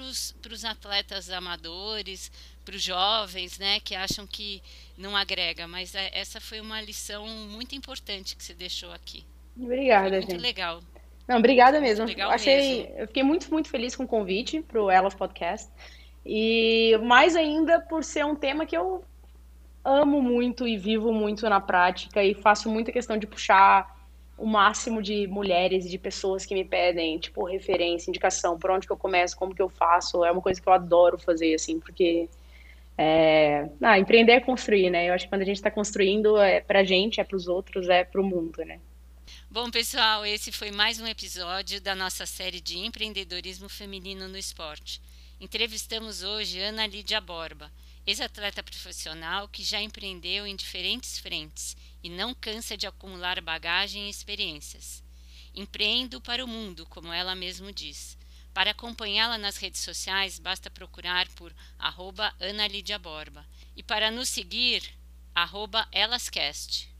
[0.53, 2.31] os atletas amadores,
[2.63, 4.63] para os jovens, né, que acham que
[4.97, 9.25] não agrega, mas é, essa foi uma lição muito importante que você deixou aqui.
[9.57, 10.41] Obrigada, foi muito gente.
[10.41, 10.81] legal.
[11.27, 12.05] Não, obrigada mesmo.
[12.05, 12.95] Legal Achei, mesmo.
[12.97, 15.69] eu fiquei muito, muito feliz com o convite para o Elas Podcast.
[16.25, 19.03] E mais ainda por ser um tema que eu
[19.83, 23.99] amo muito e vivo muito na prática e faço muita questão de puxar
[24.37, 28.87] o máximo de mulheres e de pessoas que me pedem, tipo, referência, indicação, por onde
[28.87, 31.79] que eu começo, como que eu faço, é uma coisa que eu adoro fazer, assim,
[31.79, 32.27] porque
[32.97, 33.69] é...
[33.81, 35.09] ah, empreender é construir, né?
[35.09, 38.03] Eu acho que quando a gente está construindo, é pra gente, é pros outros, é
[38.03, 38.79] pro mundo, né?
[39.53, 45.01] Bom, pessoal, esse foi mais um episódio da nossa série de empreendedorismo feminino no esporte.
[45.41, 47.69] Entrevistamos hoje Ana Lídia Borba,
[48.07, 54.09] ex-atleta profissional que já empreendeu em diferentes frentes e não cansa de acumular bagagem e
[54.09, 55.03] experiências.
[55.53, 58.17] Empreendo para o mundo, como ela mesmo diz.
[58.53, 63.45] Para acompanhá-la nas redes sociais, basta procurar por arroba Ana Lídia Borba.
[63.75, 64.81] E para nos seguir,
[65.35, 66.90] arroba Elascast.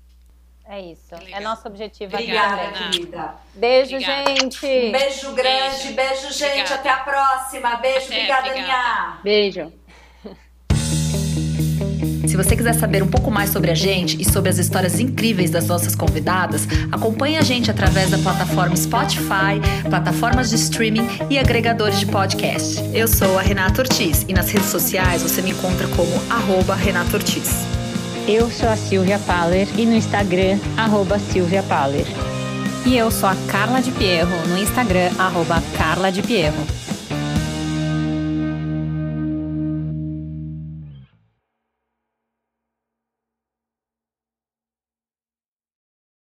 [0.72, 1.13] É isso.
[1.34, 2.91] É nosso objetivo Obrigada, aqui.
[2.91, 3.36] querida.
[3.53, 4.30] Beijo, obrigada.
[4.30, 4.65] gente.
[4.65, 6.45] Um beijo grande, beijo, beijo gente.
[6.61, 6.76] Obrigada.
[6.76, 7.76] Até a próxima.
[7.76, 9.19] Beijo, Até, obrigada, Aninha.
[9.22, 9.74] Beijo.
[12.26, 15.51] Se você quiser saber um pouco mais sobre a gente e sobre as histórias incríveis
[15.51, 19.59] das nossas convidadas, acompanhe a gente através da plataforma Spotify,
[19.89, 22.80] plataformas de streaming e agregadores de podcast.
[22.93, 27.17] Eu sou a Renata Ortiz e nas redes sociais você me encontra como arroba Renata
[27.17, 27.80] Ortiz.
[28.28, 32.05] Eu sou a Silvia Paller e no Instagram, arroba Silvia Paller.
[32.86, 36.65] E eu sou a Carla de Pierro, no Instagram, arroba Carla de Pierro.